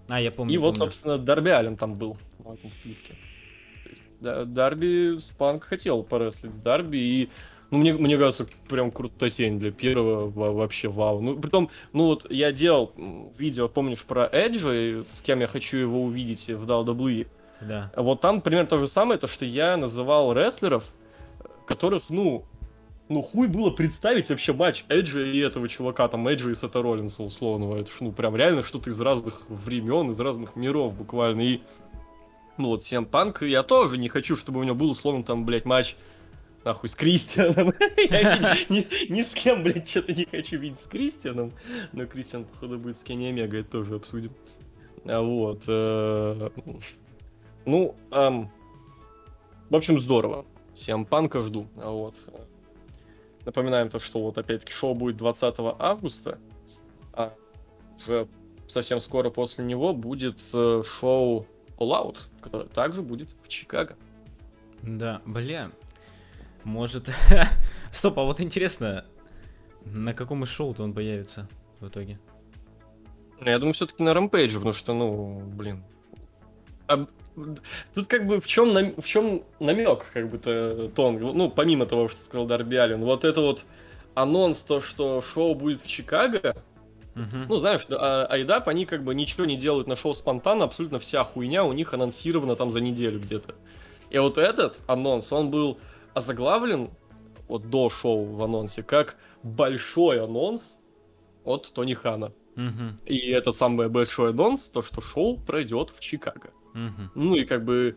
А, 0.09 0.21
я 0.21 0.33
помню. 0.33 0.53
и 0.55 0.59
вот, 0.59 0.75
помню. 0.75 0.79
собственно, 0.87 1.17
Дарби 1.19 1.51
Аллен 1.51 1.77
там 1.77 1.95
был 1.95 2.19
в 2.43 2.53
этом 2.53 2.71
списке. 2.71 3.15
То 3.85 3.91
есть, 3.91 4.09
да, 4.21 4.45
Дарби 4.45 5.19
с 5.19 5.31
Панк 5.31 5.65
хотел 5.65 6.03
порестлить 6.03 6.55
с 6.55 6.59
Дарби, 6.59 6.99
и 6.99 7.29
Ну, 7.71 7.79
мне, 7.79 7.95
мне 7.95 8.19
кажется, 8.19 8.47
прям 8.69 8.91
крутотень 8.91 9.59
для 9.59 9.71
первого 9.73 10.29
во- 10.29 10.53
вообще 10.53 10.89
вау. 10.89 11.23
Ну, 11.23 11.39
притом, 11.41 11.71
ну 11.95 12.05
вот 12.05 12.31
я 12.31 12.53
делал 12.53 12.93
видео, 13.39 13.67
помнишь, 13.67 14.05
про 14.05 14.29
Эджа, 14.31 14.75
и 14.75 15.03
с 15.03 15.23
кем 15.23 15.41
я 15.41 15.47
хочу 15.47 15.79
его 15.79 16.03
увидеть 16.03 16.51
в 16.51 16.67
WWE. 16.71 17.27
Да. 17.63 17.91
Вот 17.97 18.21
там 18.21 18.43
примерно 18.43 18.69
то 18.69 18.77
же 18.77 18.87
самое, 18.87 19.19
то, 19.19 19.27
что 19.27 19.47
я 19.47 19.79
называл 19.79 20.35
рестлеров, 20.35 20.85
которых, 21.67 22.11
ну, 22.11 22.45
ну 23.09 23.23
хуй 23.23 23.47
было 23.49 23.71
представить 23.71 24.29
вообще 24.29 24.53
матч 24.53 24.85
Эджа 24.91 25.21
и 25.25 25.39
этого 25.39 25.67
чувака, 25.67 26.09
там, 26.09 26.29
Эджа 26.29 26.51
и 26.51 26.55
Сета 26.55 26.83
Роллинса 26.83 27.23
условного. 27.23 27.79
Это 27.79 27.91
ж, 27.91 27.95
ну, 28.01 28.13
прям 28.13 28.37
реально 28.37 28.63
что-то 28.63 28.91
из 28.91 29.01
разных 29.01 29.49
времен, 29.49 30.11
из 30.11 30.21
разных 30.21 30.57
миров 30.57 30.95
буквально. 30.95 31.41
И, 31.41 31.61
ну, 32.59 32.69
вот 32.69 32.81
CM 32.81 33.07
Панк, 33.07 33.43
я 33.43 33.63
тоже 33.63 33.99
не 33.99 34.09
хочу, 34.09 34.37
чтобы 34.37 34.61
у 34.61 34.63
него 34.63 34.75
был, 34.75 34.91
условно, 34.91 35.25
там, 35.25 35.45
блядь, 35.45 35.65
матч 35.65 35.97
нахуй 36.65 36.89
с 36.89 36.95
Кристианом. 36.95 37.73
Я 38.11 38.57
ни- 38.69 39.23
с 39.23 39.33
кем, 39.35 39.63
блядь, 39.65 39.89
что-то 39.89 40.13
не 40.13 40.25
хочу 40.27 40.59
видеть 40.59 40.79
с 40.79 40.87
Кристианом. 40.87 41.53
Но 41.93 42.07
Кристиан, 42.07 42.45
походу, 42.45 42.79
будет 42.79 42.99
с 42.99 43.03
Кенни 43.05 43.27
Омега, 43.27 43.59
это 43.59 43.71
тоже 43.71 43.97
обсудим. 43.97 44.33
А 45.05 45.21
вот. 45.21 45.65
э, 45.67 46.51
Ну, 47.65 47.97
в 48.11 49.75
общем, 49.77 49.99
здорово. 49.99 50.45
Всем 50.75 51.05
панка 51.05 51.41
жду. 51.41 51.67
А 51.77 51.91
Вот. 51.91 52.17
Напоминаем 53.45 53.89
то, 53.89 53.99
что 53.99 54.21
вот 54.23 54.39
опять-таки 54.39 54.73
шоу 54.73 54.95
будет 54.95 55.17
20 55.17 55.55
августа. 55.79 56.39
А 57.13 57.35
уже 57.97 58.29
совсем 58.69 59.01
скоро 59.01 59.31
после 59.31 59.65
него 59.65 59.93
будет 59.93 60.39
э, 60.55 60.83
шоу 60.85 61.47
All 61.83 61.91
Out, 61.91 62.19
которое 62.41 62.69
также 62.69 63.03
будет 63.03 63.35
в 63.43 63.49
Чикаго. 63.49 63.97
Да, 64.83 65.23
бля. 65.25 65.71
Может... 66.65 67.11
Стоп, 67.93 68.19
а 68.19 68.23
вот 68.23 68.41
интересно, 68.41 69.05
на 69.85 70.15
каком 70.15 70.45
из 70.45 70.49
шоу-то 70.49 70.85
он 70.85 70.95
появится 70.95 71.49
в 71.81 71.89
итоге? 71.89 72.19
Ну, 73.41 73.47
Я 73.47 73.59
думаю, 73.59 73.75
все-таки 73.75 74.03
на 74.03 74.15
Рампейдже, 74.15 74.59
потому 74.59 74.73
что, 74.73 74.95
ну, 74.95 75.41
блин. 75.41 75.85
А, 76.87 77.07
Тут 77.95 78.07
как 78.07 78.27
бы 78.27 78.41
в 78.41 78.47
чем, 78.47 78.95
в 79.01 79.05
чем 79.05 79.43
намек, 79.59 80.11
как 80.13 80.29
бы 80.29 80.39
то 80.39 80.89
тон, 80.89 81.19
ну, 81.19 81.51
помимо 81.51 81.87
того, 81.87 82.09
что 82.09 82.21
сказал 82.21 82.47
Дарби 82.47 82.77
Аллен, 82.77 83.03
вот 83.03 83.25
это 83.25 83.41
вот 83.41 83.65
анонс, 84.15 84.61
то, 84.63 84.81
что 84.81 85.23
шоу 85.23 85.55
будет 85.55 85.81
в 85.81 85.87
Чикаго, 85.87 86.57
Мгм. 87.15 87.47
ну, 87.49 87.59
знаешь, 87.59 87.87
а- 87.91 88.27
Айдап, 88.27 88.69
они 88.69 88.87
как 88.87 89.05
бы 89.05 89.15
ничего 89.15 89.45
не 89.45 89.57
делают 89.57 89.87
на 89.87 89.97
шоу 89.97 90.15
спонтанно, 90.15 90.65
абсолютно 90.65 90.99
вся 90.99 91.25
хуйня 91.25 91.65
у 91.65 91.73
них 91.73 91.93
анонсирована 91.93 92.57
там 92.57 92.71
за 92.71 92.81
неделю 92.81 93.21
где-то. 93.21 93.55
И 94.11 94.19
вот 94.19 94.39
этот 94.39 94.83
анонс, 94.87 95.33
он 95.33 95.51
был 95.51 95.79
озаглавлен 96.15 96.91
вот 97.49 97.69
до 97.71 97.91
шоу 97.91 98.25
в 98.25 98.43
анонсе, 98.43 98.83
как 98.83 99.17
большой 99.43 100.23
анонс 100.23 100.81
от 101.45 101.73
Тони 101.73 101.95
Хана. 101.95 102.33
Мгм. 102.57 102.99
И 103.07 103.31
этот 103.31 103.57
самый 103.57 103.89
большой 103.89 104.31
анонс, 104.31 104.69
то, 104.69 104.83
что 104.83 105.01
шоу 105.01 105.39
пройдет 105.39 105.91
в 105.91 106.01
Чикаго. 106.01 106.51
Мгм. 106.75 107.11
Ну 107.15 107.35
и 107.35 107.45
как 107.45 107.65
бы, 107.65 107.97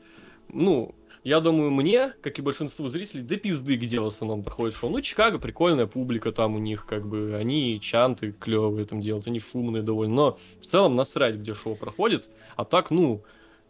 ну, 0.50 0.96
я 1.26 1.40
думаю, 1.40 1.72
мне, 1.72 2.14
как 2.22 2.38
и 2.38 2.44
большинству 2.44 2.88
зрителей, 2.88 3.24
да 3.24 3.36
пизды, 3.36 3.78
где 3.78 4.00
в 4.00 4.06
основном 4.06 4.44
проходит 4.44 4.76
шоу. 4.76 4.92
Ну, 4.92 5.02
Чикаго, 5.02 5.40
прикольная 5.40 5.88
публика 5.88 6.32
там 6.32 6.54
у 6.54 6.60
них, 6.60 6.86
как 6.86 7.08
бы, 7.08 7.36
они 7.36 7.82
чанты 7.82 8.32
клевые 8.32 8.86
там 8.86 9.02
делают, 9.02 9.26
они 9.26 9.40
шумные 9.40 9.82
довольно. 9.82 10.14
Но 10.14 10.38
в 10.62 10.66
целом 10.66 10.96
насрать, 10.96 11.38
где 11.38 11.56
шоу 11.56 11.76
проходит. 11.76 12.30
А 12.56 12.64
так, 12.64 12.92
ну, 12.92 13.24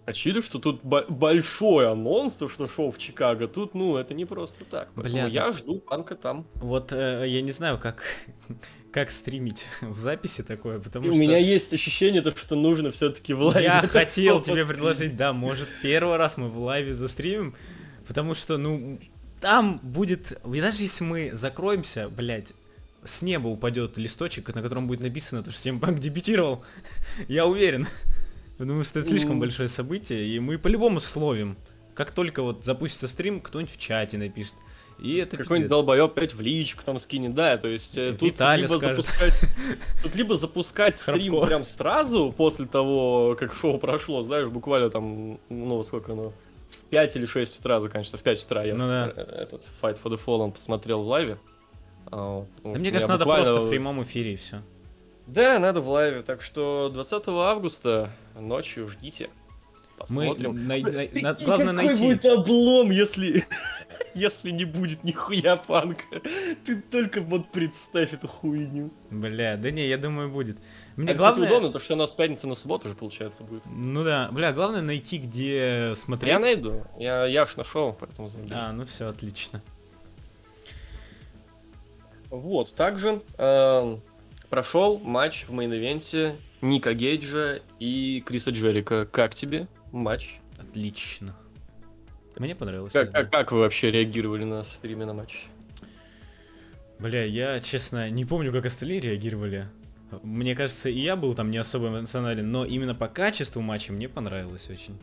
очевидно, 0.06 0.42
что 0.42 0.60
тут 0.60 0.82
бо- 0.84 1.06
большой 1.10 1.90
анонс, 1.90 2.34
то, 2.34 2.48
что 2.48 2.68
шоу 2.68 2.92
в 2.92 2.98
Чикаго, 2.98 3.48
тут, 3.48 3.74
ну, 3.74 3.98
это 3.98 4.14
не 4.14 4.26
просто 4.26 4.66
так. 4.66 4.90
Поэтому 4.96 5.30
Бля, 5.30 5.46
я 5.46 5.52
жду 5.52 5.80
панка 5.80 6.16
там. 6.16 6.48
Вот 6.56 6.92
э, 6.92 7.26
я 7.28 7.42
не 7.42 7.52
знаю, 7.52 7.78
как, 7.80 8.04
как 8.92 9.12
стримить 9.12 9.66
в 9.82 9.98
записи 10.00 10.44
такое, 10.44 10.80
потому 10.80 11.08
И 11.08 11.10
у 11.10 11.14
что... 11.14 11.22
меня 11.22 11.38
есть 11.38 11.74
ощущение, 11.74 12.22
то, 12.22 12.36
что 12.36 12.56
нужно 12.56 12.92
все-таки 12.92 13.34
в 13.34 13.42
лайве 13.42 13.64
Я 13.64 13.82
хотел 13.88 14.42
тебе 14.42 14.56
постримить. 14.64 14.68
предложить, 14.68 15.18
да, 15.18 15.34
может, 15.34 15.68
первый 15.82 16.18
раз 16.18 16.38
мы 16.38 16.50
в 16.50 16.60
лайве 16.60 16.94
застримим, 16.94 17.56
потому 18.08 18.36
что, 18.36 18.58
ну, 18.58 19.00
там 19.42 19.80
будет, 19.84 20.32
и 20.54 20.62
даже 20.62 20.82
если 20.82 21.04
мы 21.04 21.32
закроемся, 21.34 22.10
блядь, 22.10 22.54
с 23.04 23.22
неба 23.22 23.48
упадет 23.48 23.98
листочек, 24.00 24.54
на 24.56 24.64
котором 24.64 24.88
будет 24.88 25.02
написано, 25.02 25.44
то, 25.44 25.52
что 25.52 25.62
Семпанк 25.62 26.00
дебютировал, 26.00 26.64
я 27.28 27.46
уверен, 27.46 27.88
потому 28.58 28.84
что 28.84 29.00
это 29.00 29.10
слишком 29.10 29.36
Ну. 29.36 29.40
большое 29.42 29.68
событие, 29.70 30.26
и 30.28 30.40
мы 30.40 30.58
по-любому 30.58 31.00
словим. 31.00 31.58
Как 31.94 32.12
только 32.12 32.42
вот 32.44 32.66
запустится 32.66 33.08
стрим, 33.08 33.40
кто-нибудь 33.42 33.74
в 33.74 33.78
чате 33.78 34.18
напишет. 34.18 34.54
И 35.00 35.18
это 35.18 35.36
Какой-нибудь 35.36 35.70
долбоеб 35.70 36.12
опять 36.12 36.34
в 36.34 36.40
личку 36.42 36.82
там 36.86 37.00
скинет, 37.00 37.34
да, 37.34 37.58
то 37.58 37.68
есть 37.68 37.98
э, 37.98 38.14
тут 38.18 38.22
Виталий 38.32 38.64
либо 38.64 38.78
скажет. 38.78 39.04
запускать, 39.04 39.42
тут 40.04 40.16
либо 40.16 40.36
запускать 40.36 40.96
стрим 40.96 41.34
Хардкор. 41.34 41.48
прям 41.48 41.64
сразу 41.66 42.34
после 42.36 42.66
того, 42.66 43.36
как 43.38 43.54
шоу 43.54 43.78
прошло, 43.78 44.22
знаешь, 44.22 44.48
буквально 44.48 44.90
там, 44.90 45.38
ну, 45.50 45.84
сколько 45.84 46.14
оно, 46.14 46.32
в 46.70 46.78
5 46.90 47.16
или 47.18 47.26
6 47.26 47.60
утра 47.60 47.82
заканчивается, 47.82 48.18
в 48.18 48.22
5 48.24 48.46
утра 48.46 48.64
я 48.64 48.74
Ну 48.76 48.88
да. 48.88 49.12
э, 49.16 49.22
этот 49.44 49.68
Fight 49.82 50.00
for 50.02 50.10
the 50.10 50.20
Fallen 50.26 50.52
посмотрел 50.54 51.04
в 51.04 51.08
лайве. 51.08 51.38
А, 52.08 52.46
Да 52.64 52.70
мне 52.80 52.90
кажется, 52.92 53.10
надо 53.10 53.26
просто 53.26 53.62
в 53.62 53.70
прямом 53.70 54.02
эфире 54.04 54.34
и 54.34 54.36
все. 54.38 54.62
Да, 55.28 55.60
надо 55.60 55.82
в 55.82 55.90
лайве, 55.90 56.22
так 56.22 56.42
что 56.42 56.90
20 56.94 57.24
августа 57.28 58.10
ночью 58.40 58.88
ждите. 58.90 59.30
Мы 60.10 60.28
Посмотрим. 60.28 60.68
най- 60.68 60.82
най- 60.84 61.08
Прикинь, 61.08 61.24
надо- 61.24 61.46
главное 61.46 61.74
какой 61.74 61.86
найти. 61.88 62.04
будет 62.04 62.26
облом, 62.26 62.92
если... 62.92 63.46
Если 64.14 64.52
не 64.52 64.64
будет 64.64 65.04
нихуя 65.04 65.58
панка. 65.58 66.04
Ты 66.66 66.82
только 66.82 67.20
вот 67.20 67.52
представь 67.52 68.14
эту 68.14 68.30
хуйню. 68.30 68.90
Бля, 69.12 69.58
да 69.58 69.72
не, 69.72 69.86
я 69.90 69.98
думаю, 69.98 70.30
будет. 70.30 70.58
Мне 70.96 71.12
А, 71.12 71.16
кстати, 71.16 71.18
главное... 71.36 71.48
удобно, 71.50 71.70
то 71.74 71.80
что 71.80 71.96
у 71.96 71.98
нас 71.98 72.14
пятница 72.14 72.48
на 72.48 72.56
субботу 72.56 72.88
же, 72.88 72.96
получается, 72.96 73.44
будет. 73.44 73.64
Ну 73.66 74.06
да, 74.06 74.30
бля, 74.32 74.54
главное 74.54 74.82
найти, 74.82 75.18
где 75.18 75.94
смотреть. 75.98 76.32
Я 76.32 76.40
найду. 76.40 76.82
Я, 76.98 77.26
я 77.26 77.44
ж 77.46 77.58
нашел, 77.58 77.92
поэтому 78.00 78.30
забил. 78.30 78.56
А, 78.56 78.72
ну 78.72 78.86
все, 78.86 79.10
отлично. 79.10 79.62
Вот, 82.30 82.74
также 82.74 83.22
эм, 83.38 84.02
прошел 84.46 85.00
матч 85.00 85.46
в 85.48 85.54
main 85.54 85.87
event 85.87 86.28
е 86.28 86.36
Ника 86.62 86.94
Гейджа 86.94 87.60
и 87.80 88.24
Криса 88.26 88.52
Джерика. 88.52 89.06
Как 89.06 89.36
тебе 89.36 89.68
матч? 89.92 90.40
Отлично. 90.60 91.36
Мне 92.38 92.56
понравилось. 92.56 92.94
Как, 92.94 93.12
как, 93.12 93.32
как 93.32 93.52
вы 93.52 93.60
вообще 93.60 93.92
реагировали 93.92 94.44
на 94.44 94.64
стриме 94.64 95.06
на 95.06 95.14
матч? 95.14 95.48
Бля, 97.00 97.24
я, 97.24 97.60
честно, 97.60 98.10
не 98.10 98.26
помню, 98.26 98.52
как 98.52 98.66
остальные 98.66 99.02
реагировали. 99.02 99.68
Мне 100.24 100.56
кажется, 100.56 100.90
и 100.90 101.00
я 101.00 101.16
был 101.16 101.34
там 101.34 101.52
не 101.52 101.58
особо 101.58 101.90
эмоционален, 101.90 102.52
но 102.52 102.66
именно 102.66 102.96
по 102.96 103.08
качеству 103.08 103.62
матча 103.62 103.92
мне 103.92 104.08
понравилось 104.08 104.70
очень. 104.70 104.98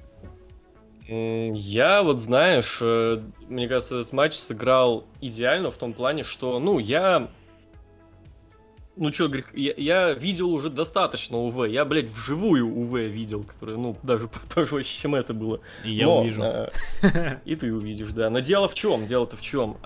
Я 1.08 2.02
вот, 2.02 2.20
знаешь, 2.20 2.78
э, 2.80 3.22
мне 3.48 3.68
кажется, 3.68 4.00
этот 4.00 4.12
матч 4.12 4.34
сыграл 4.34 5.04
идеально 5.20 5.70
в 5.70 5.76
том 5.76 5.92
плане, 5.92 6.22
что, 6.22 6.58
ну, 6.58 6.78
я... 6.78 7.28
Ну 8.94 9.10
чё, 9.10 9.28
грех, 9.28 9.54
я, 9.56 9.72
я 9.76 10.12
видел 10.12 10.50
уже 10.50 10.68
достаточно 10.68 11.38
УВ. 11.38 11.66
Я, 11.66 11.84
блядь, 11.86 12.10
вживую 12.10 12.66
УВ 12.68 12.92
видел, 13.00 13.42
который, 13.42 13.76
ну, 13.78 13.96
даже 14.02 14.28
пожестче, 14.54 15.00
чем 15.00 15.14
это 15.14 15.32
было. 15.32 15.60
И 15.84 15.92
я 15.92 16.04
Но, 16.04 16.20
увижу. 16.20 16.42
э, 16.42 16.68
и 17.44 17.56
ты 17.56 17.72
увидишь, 17.72 18.10
да. 18.12 18.28
Но 18.28 18.40
дело 18.40 18.68
в 18.68 18.74
чем? 18.74 19.06
Дело-то 19.06 19.36
в 19.36 19.42
чем? 19.42 19.76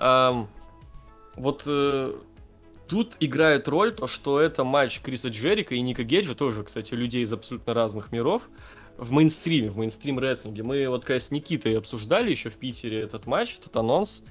вот 1.35 1.63
э, 1.67 2.15
тут 2.87 3.15
играет 3.19 3.67
роль 3.67 3.93
то, 3.93 4.07
что 4.07 4.41
это 4.41 4.63
матч 4.63 5.01
Криса 5.01 5.29
Джерика 5.29 5.75
и 5.75 5.81
Ника 5.81 6.03
Геджа, 6.03 6.33
тоже, 6.33 6.63
кстати, 6.63 6.93
людей 6.95 7.23
из 7.23 7.31
абсолютно 7.31 7.73
разных 7.75 8.11
миров, 8.11 8.49
в 8.97 9.11
мейнстриме, 9.11 9.69
в 9.69 9.77
мейнстрим 9.77 10.17
рестлинге. 10.19 10.63
Мы 10.63 10.89
вот 10.89 11.05
когда 11.05 11.19
с 11.19 11.29
Никитой 11.29 11.77
обсуждали 11.77 12.31
еще 12.31 12.49
в 12.49 12.55
Питере 12.55 13.01
этот 13.01 13.27
матч, 13.27 13.57
этот 13.59 13.75
анонс, 13.77 14.23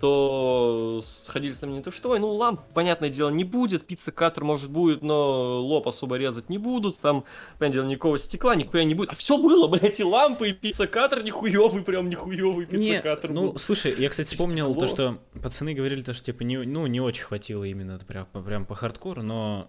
то 0.00 1.00
сходились 1.04 1.60
на 1.60 1.68
мнение, 1.68 1.84
то 1.84 1.90
что, 1.90 2.10
ой, 2.10 2.20
ну 2.20 2.32
ламп, 2.34 2.60
понятное 2.74 3.08
дело, 3.08 3.30
не 3.30 3.44
будет, 3.44 3.86
pizza 3.86 4.12
cutter 4.12 4.44
может 4.44 4.70
будет, 4.70 5.02
но 5.02 5.60
лоб 5.60 5.88
особо 5.88 6.16
резать 6.16 6.48
не 6.48 6.58
будут, 6.58 6.98
там, 6.98 7.24
понятное 7.58 7.82
дело, 7.82 7.90
никакого 7.90 8.18
стекла, 8.18 8.54
нихуя 8.54 8.84
не 8.84 8.94
будет. 8.94 9.10
А 9.10 9.16
все 9.16 9.38
было, 9.38 9.66
блядь, 9.68 9.98
и 10.00 10.04
лампы, 10.04 10.50
и 10.50 10.52
pizza 10.52 10.86
cutter 10.86 11.22
нихуевый, 11.22 11.82
прям 11.82 12.08
нихуевый 12.08 12.66
pizza 12.66 13.02
cutter 13.02 13.30
ну, 13.30 13.52
был. 13.52 13.58
слушай, 13.58 13.94
я, 13.98 14.08
кстати, 14.08 14.34
вспомнил 14.34 14.74
то, 14.74 14.86
что 14.86 15.18
пацаны 15.42 15.74
говорили, 15.74 16.02
то, 16.02 16.12
что, 16.12 16.24
типа, 16.24 16.42
не, 16.42 16.58
ну, 16.58 16.86
не 16.86 17.00
очень 17.00 17.24
хватило 17.24 17.64
именно 17.64 17.98
прям, 18.06 18.26
прям 18.26 18.66
по 18.66 18.74
хардкору, 18.74 19.22
но... 19.22 19.68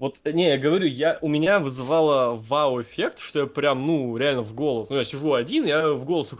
Вот, 0.00 0.20
не, 0.24 0.48
я 0.48 0.58
говорю, 0.58 0.86
я, 0.86 1.18
у 1.22 1.28
меня 1.28 1.60
вызывало 1.60 2.34
вау-эффект, 2.34 3.20
что 3.20 3.40
я 3.40 3.46
прям, 3.46 3.86
ну, 3.86 4.16
реально 4.16 4.42
в 4.42 4.52
голос. 4.52 4.90
Ну, 4.90 4.96
я 4.96 5.04
сижу 5.04 5.34
один, 5.34 5.64
я 5.66 5.92
в 5.92 6.04
голос, 6.04 6.32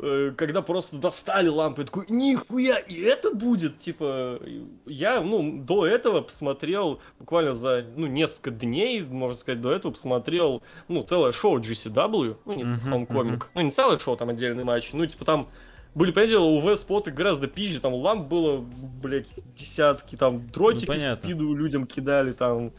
э, 0.00 0.32
когда 0.36 0.62
просто 0.62 0.96
достали 0.96 1.48
лампы, 1.48 1.82
я 1.82 1.86
такой, 1.86 2.04
нихуя, 2.08 2.78
и 2.78 3.00
это 3.02 3.34
будет? 3.34 3.78
Типа, 3.78 4.40
я, 4.86 5.20
ну, 5.20 5.58
до 5.64 5.86
этого 5.86 6.20
посмотрел, 6.20 7.00
буквально 7.18 7.54
за, 7.54 7.84
ну, 7.96 8.06
несколько 8.06 8.52
дней, 8.52 9.02
можно 9.02 9.36
сказать, 9.36 9.60
до 9.60 9.72
этого 9.72 9.92
посмотрел, 9.92 10.62
ну, 10.86 11.02
целое 11.02 11.32
шоу 11.32 11.58
GCW, 11.58 12.36
ну, 12.44 12.54
не 12.54 12.62
Homecoming, 12.62 13.24
мгм. 13.24 13.42
ну, 13.54 13.60
не 13.60 13.70
целое 13.70 13.98
шоу, 13.98 14.16
там 14.16 14.28
отдельный 14.28 14.62
матч, 14.62 14.92
ну, 14.92 15.04
типа, 15.04 15.24
там 15.24 15.48
были, 15.94 16.10
понятное 16.10 16.38
дело, 16.38 16.44
УВ-споты 16.44 17.10
гораздо 17.10 17.46
пизже, 17.46 17.80
там 17.80 17.94
ламп 17.94 18.26
было, 18.28 18.64
блядь, 19.02 19.28
десятки, 19.56 20.16
там 20.16 20.46
дротики 20.48 20.84
в 20.84 20.88
понятно. 20.88 21.16
спину 21.24 21.54
людям 21.54 21.86
кидали, 21.86 22.32
там 22.32 22.72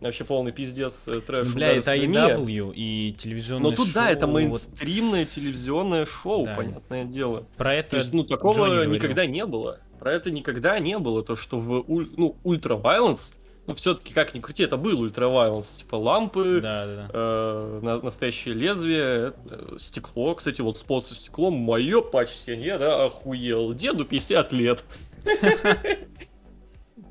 вообще 0.00 0.24
полный 0.24 0.52
пиздец, 0.52 1.06
э, 1.08 1.20
трэш. 1.20 1.52
Бля, 1.52 1.72
это 1.72 1.94
AEW 1.94 2.72
и 2.74 3.14
телевизионное 3.18 3.70
Но 3.70 3.76
тут, 3.76 3.92
да, 3.92 4.10
это 4.10 4.26
шоу, 4.26 4.30
вот 4.30 4.34
мейнстримное 4.34 5.24
телевизионное 5.24 6.06
шоу, 6.06 6.44
Да. 6.46 6.54
понятное 6.56 7.04
дело. 7.04 7.44
Про 7.56 7.74
это 7.74 7.90
То 7.90 7.96
есть, 7.96 8.12
ну, 8.12 8.20
Джонни 8.20 8.28
такого 8.28 8.66
говорил. 8.66 8.90
никогда 8.92 9.26
не 9.26 9.44
было. 9.44 9.80
Про 9.98 10.12
это 10.12 10.30
никогда 10.30 10.78
не 10.78 10.98
было. 10.98 11.22
То, 11.22 11.36
что 11.36 11.58
в 11.58 11.84
ну, 12.16 12.36
ultra 12.42 12.76
violence, 12.76 13.34
ну, 13.70 13.74
все-таки, 13.76 14.12
как 14.12 14.34
ни 14.34 14.40
крути, 14.40 14.64
это 14.64 14.76
был 14.76 15.00
ultra 15.00 15.26
violence. 15.26 15.78
Типа 15.78 15.94
лампы, 15.94 16.60
Да, 16.60 16.86
да, 16.86 16.94
да. 16.96 17.10
э, 17.12 17.80
на- 17.82 18.00
настоящее 18.02 18.54
лезвие, 18.54 19.32
э, 19.48 19.76
стекло. 19.78 20.34
Кстати, 20.34 20.60
вот 20.60 20.76
spot 20.76 21.06
со 21.06 21.14
стеклом, 21.14 21.54
мое 21.54 22.00
почтение, 22.02 22.78
да, 22.78 23.04
охуел. 23.04 23.72
Деду 23.74 24.04
50 24.04 24.52
лет. 24.52 24.84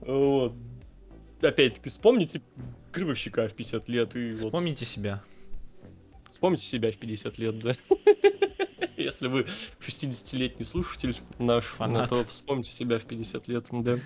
Вот. 0.02 0.54
Опять-таки, 1.42 1.90
вспомните 1.90 2.42
Грибовщика 2.92 3.48
в 3.48 3.54
50 3.54 3.88
лет 3.88 4.16
и 4.16 4.32
вот 4.32 4.46
Вспомните 4.48 4.84
себя. 4.86 5.22
Вспомните 6.32 6.66
себя 6.66 6.92
в 6.92 6.98
50 6.98 7.38
лет, 7.38 7.60
да? 7.60 7.74
Если 8.98 9.28
вы 9.28 9.46
60-летний 9.80 10.66
слушатель 10.66 11.18
наш, 11.38 11.64
ну, 11.66 11.78
Фанат. 11.78 12.10
то 12.10 12.26
вспомните 12.26 12.72
себя 12.72 13.00
в 13.00 13.04
50 13.06 13.48
лет, 13.48 13.66
да. 13.72 13.98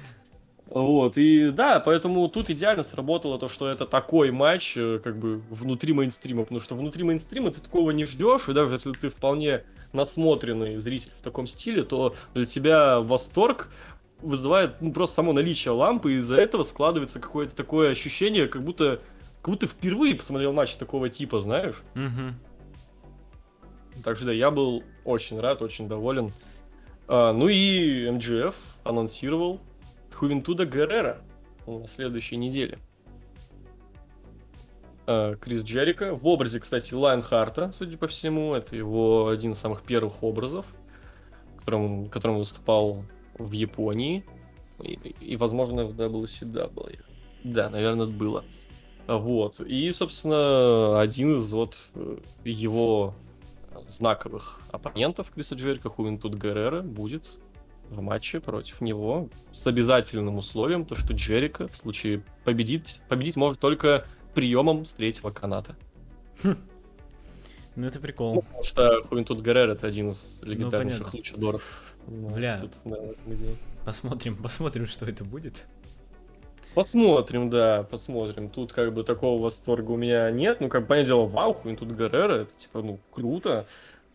Вот, 0.74 1.20
и 1.20 1.52
да, 1.52 1.80
поэтому 1.80 2.28
тут 2.30 2.50
идеально 2.50 2.82
сработало 2.82 3.38
то, 3.38 3.48
что 3.48 3.70
это 3.70 3.86
такой 3.86 4.32
матч, 4.32 4.74
э, 4.76 5.00
как 5.04 5.20
бы, 5.20 5.38
внутри 5.52 5.94
мейнстрима, 5.94 6.42
потому 6.44 6.60
что 6.60 6.74
внутри 6.74 7.04
мейнстрима 7.04 7.52
ты 7.52 7.62
такого 7.62 7.92
не 7.92 8.06
ждешь, 8.06 8.50
и 8.50 8.54
даже 8.54 8.74
если 8.74 8.92
ты 8.92 9.10
вполне 9.10 9.66
насмотренный 9.92 10.78
зритель 10.78 11.12
в 11.16 11.22
таком 11.22 11.46
стиле, 11.46 11.84
то 11.84 12.16
для 12.34 12.46
тебя 12.46 13.02
восторг 13.02 13.70
вызывает 14.20 14.82
ну, 14.82 14.92
просто 14.92 15.18
само 15.18 15.32
наличие 15.32 15.74
лампы, 15.74 16.14
и 16.14 16.16
из-за 16.16 16.38
этого 16.38 16.64
складывается 16.64 17.20
какое-то 17.20 17.56
такое 17.56 17.92
ощущение, 17.92 18.48
как 18.48 18.64
будто, 18.64 19.00
как 19.44 19.52
будто 19.52 19.68
впервые 19.68 20.16
посмотрел 20.16 20.54
матч 20.54 20.74
такого 20.76 21.08
типа, 21.08 21.40
знаешь? 21.40 21.84
Мгм. 21.94 22.34
Так 24.04 24.18
что 24.18 24.26
да, 24.26 24.32
я 24.32 24.50
был 24.50 24.84
очень 25.06 25.40
рад, 25.40 25.62
очень 25.62 25.88
доволен. 25.88 26.34
А, 27.08 27.32
ну 27.32 27.48
и 27.48 28.10
MJF 28.10 28.56
анонсировал 28.84 29.62
Хувентуда 30.24 30.66
Геррера 30.66 31.18
на 31.68 31.86
следующей 31.86 32.38
неделе. 32.38 32.80
А, 35.06 35.36
Крис 35.36 35.64
Джерика 35.64 36.16
в 36.16 36.26
образе, 36.26 36.62
кстати, 36.62 36.94
Lionheart 36.94 37.59
а, 37.59 37.74
судя 37.78 37.98
по 37.98 38.08
всему. 38.08 38.54
Это 38.54 38.74
его 38.74 39.28
один 39.28 39.52
из 39.52 39.58
самых 39.58 39.84
первых 39.84 40.24
образов, 40.24 40.66
которым, 41.60 42.08
которым 42.08 42.38
выступал 42.38 43.04
в 43.38 43.52
Японии. 43.52 44.24
И, 44.82 44.94
и, 45.20 45.36
возможно, 45.36 45.84
в 45.84 45.92
WCW. 46.00 47.02
Да, 47.44 47.70
наверное, 47.70 48.08
было. 48.08 48.46
Вот. 49.08 49.60
И, 49.60 49.92
собственно, 49.92 51.02
один 51.02 51.36
из 51.36 51.52
вот 51.52 51.92
э, 51.96 52.18
его 52.46 53.14
знаковых 53.90 54.62
оппонентов 54.72 55.32
Криса 55.32 55.56
Джерика, 55.56 55.90
Хувентуд 55.90 56.36
Геррера, 56.36 56.82
будет 56.82 57.40
в 57.90 58.02
матче 58.02 58.40
против 58.40 58.82
него 58.82 59.30
с 59.52 59.66
обязательным 59.68 60.38
условием, 60.38 60.86
то 60.86 60.96
что 60.96 61.14
Джерика 61.14 61.68
в 61.68 61.78
случае 61.78 62.24
победить, 62.44 63.02
победить 63.10 63.36
может 63.36 63.60
только 63.60 64.06
приемом 64.34 64.86
с 64.86 64.94
третьего 64.94 65.30
каната. 65.30 65.76
Ну 67.76 67.88
это 67.88 67.98
Ну, 67.98 68.02
прикол. 68.02 68.42
потому 68.44 68.64
что 68.64 69.02
Хувентуд 69.04 69.42
Геррер 69.42 69.70
это 69.70 69.88
один 69.88 70.10
из 70.10 70.42
легендарнейших 70.44 71.04
понятно. 71.06 71.18
лучадоров. 71.18 71.94
Ну, 72.08 72.30
Бля. 72.30 72.60
тут, 72.60 72.74
да. 72.86 72.98
Посмотрим, 73.86 74.36
посмотрим, 74.36 74.88
что 74.88 75.06
это 75.06 75.24
будет. 75.24 75.66
Посмотрим, 76.76 77.50
да, 77.50 77.84
посмотрим. 77.84 78.50
Тут 78.50 78.74
как 78.74 78.94
бы 78.94 79.04
такого 79.04 79.42
восторга 79.42 79.92
у 79.92 79.96
меня 79.98 80.30
нет. 80.32 80.60
Ну, 80.60 80.70
как 80.70 80.82
бы, 80.82 80.88
понятное 80.88 81.08
дело, 81.08 81.26
вау, 81.28 81.54
тут 81.54 81.90
Геррера, 81.92 82.42
это 82.42 82.54
типа, 82.58 82.82
ну, 82.82 83.00
круто. 83.12 83.68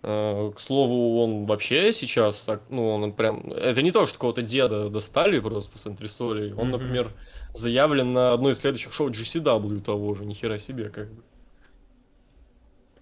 Э, 0.03 0.53
К 0.55 0.59
слову, 0.61 1.21
он 1.23 1.47
вообще 1.47 1.93
сейчас, 1.93 2.49
ну, 2.71 2.89
он 2.89 3.13
прям... 3.13 3.51
Это 3.53 3.83
не 3.83 3.91
то, 3.91 4.07
что 4.07 4.15
какого-то 4.15 4.43
деда 4.43 4.89
достали 4.89 5.41
просто 5.41 5.79
с 5.79 5.87
антресолей. 5.87 6.53
Он, 6.53 6.69
Мгм. 6.69 6.71
например, 6.73 7.13
заявлен 7.53 8.13
на 8.13 8.33
одно 8.33 8.51
из 8.51 8.61
следующих 8.61 8.93
шоу 8.93 9.11
GCW 9.11 9.81
того 9.81 10.15
же, 10.15 10.25
нихера 10.25 10.59
себе, 10.59 10.89
как 10.91 11.13
бы. 11.13 11.23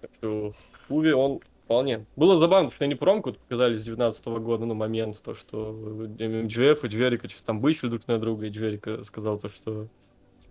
Так 0.01 0.09
что 0.17 0.53
в 0.89 0.93
Уве 0.95 1.15
он 1.15 1.39
вполне. 1.65 2.05
Было 2.15 2.37
забавно, 2.37 2.71
что 2.71 2.85
они 2.85 2.95
промку 2.95 3.33
показали 3.33 3.73
с 3.73 3.83
19 3.83 4.25
года 4.39 4.65
на 4.65 4.73
момент, 4.73 5.21
то, 5.23 5.35
что 5.35 5.71
МГФ 6.19 6.83
и 6.83 6.87
Джерика 6.87 7.27
что-то 7.29 7.45
там 7.45 7.59
бычили 7.61 7.89
друг 7.89 8.07
на 8.07 8.17
друга, 8.19 8.47
и 8.47 8.49
Джерика 8.49 9.03
сказал 9.03 9.37
то, 9.37 9.49
что 9.49 9.87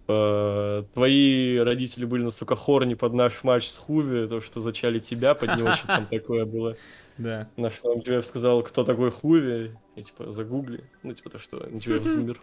типа, 0.06 0.86
твои 0.94 1.58
родители 1.58 2.04
были 2.04 2.22
настолько 2.22 2.54
хорни 2.54 2.94
под 2.94 3.12
наш 3.12 3.42
матч 3.42 3.68
с 3.68 3.76
Хуви, 3.76 4.28
то, 4.28 4.40
что 4.40 4.60
зачали 4.60 5.00
тебя 5.00 5.34
под 5.34 5.56
него, 5.56 5.72
что 5.74 5.86
там 5.86 6.06
такое 6.10 6.44
было. 6.44 6.76
Да. 7.18 7.48
На 7.56 7.70
что 7.70 7.94
МГФ 7.96 8.24
сказал, 8.24 8.62
кто 8.62 8.84
такой 8.84 9.10
Хуви, 9.10 9.72
и 9.96 10.02
типа 10.02 10.30
загугли, 10.30 10.84
ну 11.02 11.12
типа 11.12 11.30
то, 11.30 11.38
что 11.38 11.56
МГФ 11.70 12.04
зумер. 12.04 12.40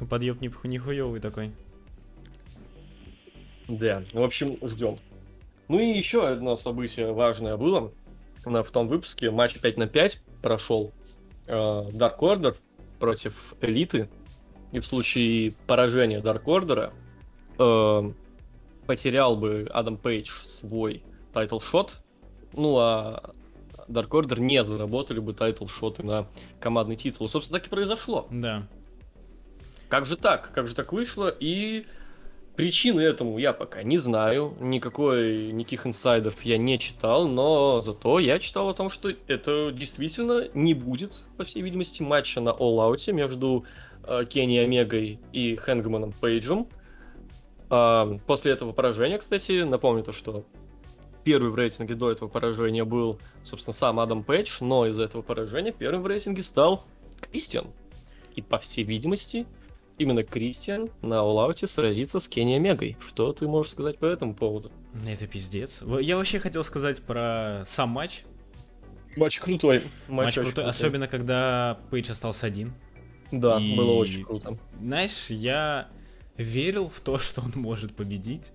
Ну 0.00 0.06
подъеб 0.06 0.40
не, 0.40 0.78
хуёвый 0.78 1.20
такой. 1.20 1.50
Да, 3.66 4.04
в 4.12 4.22
общем, 4.22 4.56
ждем. 4.62 4.98
Ну 5.66 5.80
и 5.80 5.88
еще 5.88 6.26
одно 6.28 6.54
событие 6.56 7.12
важное 7.12 7.56
было. 7.56 7.92
На, 8.46 8.62
в 8.62 8.70
том 8.70 8.88
выпуске 8.88 9.30
матч 9.30 9.58
5 9.60 9.76
на 9.76 9.86
5 9.88 10.22
прошел. 10.42 10.92
э, 11.46 11.52
Dark 11.52 12.18
Order 12.20 12.56
против 12.98 13.54
Элиты. 13.60 14.08
И 14.72 14.80
в 14.80 14.86
случае 14.86 15.54
поражения 15.66 16.20
Dark 16.20 16.44
Order 16.44 16.92
э, 17.58 18.12
потерял 18.86 19.36
бы 19.36 19.68
Адам 19.72 19.96
Пейдж 19.96 20.40
свой 20.42 21.02
title 21.32 21.66
shot. 21.66 22.00
Ну 22.54 22.78
а 22.78 23.34
Dark 23.88 24.08
Order 24.08 24.40
не 24.40 24.62
заработали 24.62 25.20
бы 25.20 25.32
title 25.32 25.68
shot 25.68 25.97
ы 25.97 26.04
на 26.04 26.26
командный 26.60 26.96
титул. 26.96 27.28
Собственно, 27.28 27.58
так 27.58 27.68
и 27.68 27.70
произошло. 27.70 28.26
Да. 28.30 28.66
Как 29.88 30.04
же 30.04 30.16
так? 30.16 30.52
Как 30.52 30.68
же 30.68 30.74
так 30.74 30.92
вышло? 30.92 31.34
И 31.40 31.86
причины 32.56 33.00
этому 33.00 33.38
я 33.38 33.52
пока 33.52 33.82
не 33.82 33.96
знаю. 33.96 34.54
Никакой, 34.60 35.52
никаких 35.52 35.86
инсайдов 35.86 36.42
я 36.42 36.58
не 36.58 36.78
читал, 36.78 37.26
но 37.26 37.80
зато 37.80 38.18
я 38.18 38.38
читал 38.38 38.68
о 38.68 38.74
том, 38.74 38.90
что 38.90 39.10
это 39.28 39.70
действительно 39.72 40.48
не 40.54 40.74
будет, 40.74 41.20
по 41.38 41.44
всей 41.44 41.62
видимости, 41.62 42.02
матча 42.02 42.40
на 42.40 42.50
All 42.50 42.76
Out 42.76 43.12
между 43.12 43.64
Кенни 44.28 44.58
Омегой 44.58 45.20
и 45.32 45.56
Хэнгманом 45.56 46.12
Пейджем. 46.12 46.68
А, 47.70 48.18
после 48.26 48.52
этого 48.52 48.72
поражения, 48.72 49.18
кстати, 49.18 49.62
напомню 49.62 50.02
то, 50.02 50.12
что 50.12 50.44
первый 51.24 51.50
в 51.50 51.56
рейтинге 51.56 51.94
до 51.94 52.10
этого 52.10 52.28
поражения 52.28 52.84
был, 52.84 53.18
собственно, 53.42 53.74
сам 53.74 54.00
Адам 54.00 54.24
Пейдж, 54.24 54.58
но 54.60 54.86
из-за 54.86 55.04
этого 55.04 55.22
поражения 55.22 55.72
первым 55.72 56.02
в 56.02 56.06
рейтинге 56.06 56.42
стал 56.42 56.84
Кристиан. 57.20 57.66
И, 58.34 58.40
по 58.40 58.58
всей 58.58 58.84
видимости, 58.84 59.46
именно 59.98 60.22
Кристиан 60.22 60.88
на 61.02 61.16
Out 61.16 61.66
сразится 61.66 62.20
с 62.20 62.28
Кенни 62.28 62.54
Омегой. 62.54 62.96
Что 63.00 63.32
ты 63.32 63.46
можешь 63.46 63.72
сказать 63.72 63.98
по 63.98 64.06
этому 64.06 64.34
поводу? 64.34 64.70
Это 65.06 65.26
пиздец. 65.26 65.82
Я 66.00 66.16
вообще 66.16 66.38
хотел 66.38 66.64
сказать 66.64 67.02
про 67.02 67.62
сам 67.66 67.90
матч. 67.90 68.22
Матч 69.16 69.40
крутой. 69.40 69.82
Матч, 70.06 70.38
очень 70.38 70.52
крутой, 70.52 70.64
особенно 70.64 71.08
когда 71.08 71.78
Пейдж 71.90 72.10
остался 72.10 72.46
один. 72.46 72.72
Да, 73.30 73.58
И- 73.58 73.76
было 73.76 73.92
очень 73.92 74.24
круто. 74.24 74.56
Знаешь, 74.80 75.30
я 75.30 75.88
верил 76.36 76.88
в 76.88 77.00
то, 77.00 77.18
что 77.18 77.42
он 77.42 77.52
может 77.54 77.94
победить. 77.94 78.52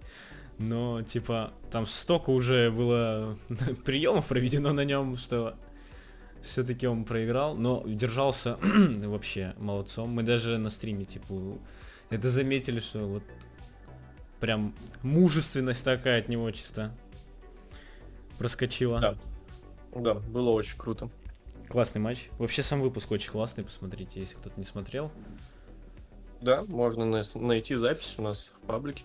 Но, 0.60 1.02
типа, 1.02 1.52
там 1.72 1.88
столько 1.88 2.30
уже 2.30 2.70
было 2.72 3.38
приемов 3.86 4.28
проведено 4.28 4.72
на 4.72 4.86
нем, 4.86 5.18
что 5.18 5.56
все-таки 6.42 6.88
он 6.88 7.06
проиграл, 7.06 7.56
но 7.56 7.84
держался 7.86 8.58
вообще 9.06 9.56
молодцом. 9.58 10.10
Мы 10.10 10.24
даже 10.24 10.58
на 10.58 10.70
стриме, 10.70 11.06
типа, 11.06 11.58
это 12.10 12.30
заметили, 12.30 12.80
что 12.80 13.00
вот 13.00 13.24
прям 14.40 14.76
мужественность 15.02 15.84
такая 15.84 16.20
от 16.20 16.30
него 16.30 16.52
чисто 16.52 16.94
проскочила. 18.38 19.00
Да. 19.00 19.16
Да, 19.96 20.14
было 20.16 20.50
очень 20.50 20.78
круто. 20.78 21.10
Классный 21.70 22.02
матч. 22.02 22.30
Вообще 22.38 22.62
сам 22.64 22.82
выпуск 22.82 23.12
очень 23.12 23.32
классный, 23.32 23.64
посмотрите, 23.64 24.20
если 24.20 24.36
кто-то 24.36 24.58
не 24.58 24.66
смотрел. 24.66 25.12
Да, 26.42 26.64
можно 26.68 27.06
нас- 27.06 27.36
найти 27.36 27.76
запись 27.76 28.16
у 28.18 28.22
нас 28.22 28.54
в 28.62 28.66
паблике. 28.68 29.04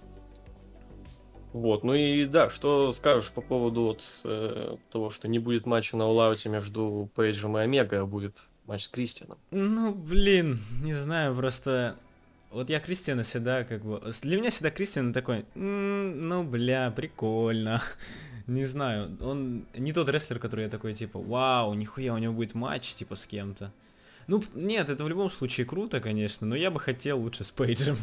Вот, 1.53 1.83
ну 1.83 1.94
и 1.94 2.27
да, 2.27 2.51
что 2.51 2.92
скажешь 2.92 3.31
по 3.31 3.40
поводу 3.40 3.83
вот, 3.83 4.05
э, 4.25 4.77
того, 4.90 5.11
что 5.11 5.29
не 5.29 5.38
будет 5.38 5.64
матча 5.64 5.97
на 5.97 6.03
All 6.03 6.49
между 6.49 7.09
Пейджем 7.14 7.57
и 7.57 7.62
Омега, 7.62 8.01
а 8.01 8.07
будет 8.07 8.49
матч 8.66 8.85
с 8.85 8.88
Кристианом? 8.88 9.38
Ну, 9.51 9.94
блин, 9.94 10.61
не 10.83 10.92
знаю, 10.94 11.35
просто... 11.35 11.97
Вот 12.51 12.71
я 12.71 12.81
Кристиана 12.81 13.23
всегда 13.23 13.64
как 13.64 13.83
бы... 13.85 14.03
Для 14.23 14.37
меня 14.38 14.51
всегда 14.51 14.71
Кристиан 14.71 15.12
такой, 15.12 15.47
«М, 15.55 16.29
ну, 16.29 16.44
бля, 16.44 16.90
прикольно. 16.90 17.83
Не 18.49 18.65
знаю, 18.65 19.17
он 19.21 19.67
не 19.75 19.93
тот 19.93 20.09
рестлер, 20.09 20.39
который 20.39 20.65
я 20.65 20.71
такой, 20.71 20.95
типа, 20.95 21.21
вау, 21.21 21.75
нихуя, 21.75 22.15
у 22.15 22.19
него 22.19 22.33
будет 22.33 22.55
матч, 22.55 22.95
типа, 22.95 23.15
с 23.15 23.27
кем-то. 23.27 23.73
Ну, 24.27 24.43
нет, 24.55 24.89
это 24.89 25.05
в 25.05 25.09
любом 25.09 25.29
случае 25.31 25.67
круто, 25.67 26.01
конечно, 26.01 26.47
но 26.47 26.57
я 26.57 26.71
бы 26.71 26.81
хотел 26.81 27.21
лучше 27.21 27.45
с 27.45 27.51
Пейджем. 27.51 27.99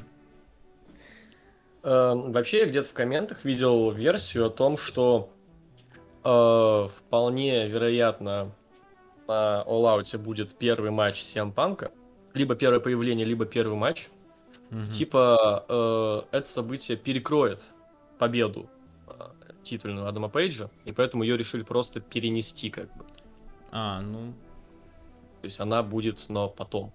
Э, 1.82 2.14
Вообще, 2.16 2.60
я 2.60 2.66
где-то 2.68 2.88
в 2.88 2.94
комментах 2.94 3.44
видел 3.44 3.90
версию 3.92 4.46
о 4.46 4.50
том, 4.50 4.78
что 4.78 5.32
э, 6.24 6.90
вполне 6.96 7.68
вероятно 7.68 8.52
на 9.28 9.64
All 9.68 10.00
Out 10.00 10.18
будет 10.20 10.56
первый 10.56 10.92
матч 10.92 11.22
CM 11.22 11.54
Панка. 11.54 11.92
Либо 12.36 12.56
первое 12.56 12.80
появление, 12.80 13.26
либо 13.26 13.46
первый 13.46 13.78
матч. 13.78 14.10
Мгм. 14.70 14.90
Типа, 14.90 15.66
э, 16.32 16.38
это 16.38 16.48
событие 16.48 16.98
перекроет 16.98 17.64
победу 18.20 18.70
титульную 19.66 20.08
Адама 20.08 20.30
Пейджа, 20.30 20.70
и 20.86 20.92
поэтому 20.92 21.24
ее 21.24 21.38
решили 21.38 21.64
просто 21.64 22.00
перенести, 22.00 22.70
как 22.70 22.86
бы. 22.96 23.06
А, 23.72 24.02
ну, 24.02 24.34
То 25.42 25.46
есть 25.46 25.60
она 25.60 25.84
будет, 25.84 26.26
но 26.30 26.48
потом. 26.48 26.94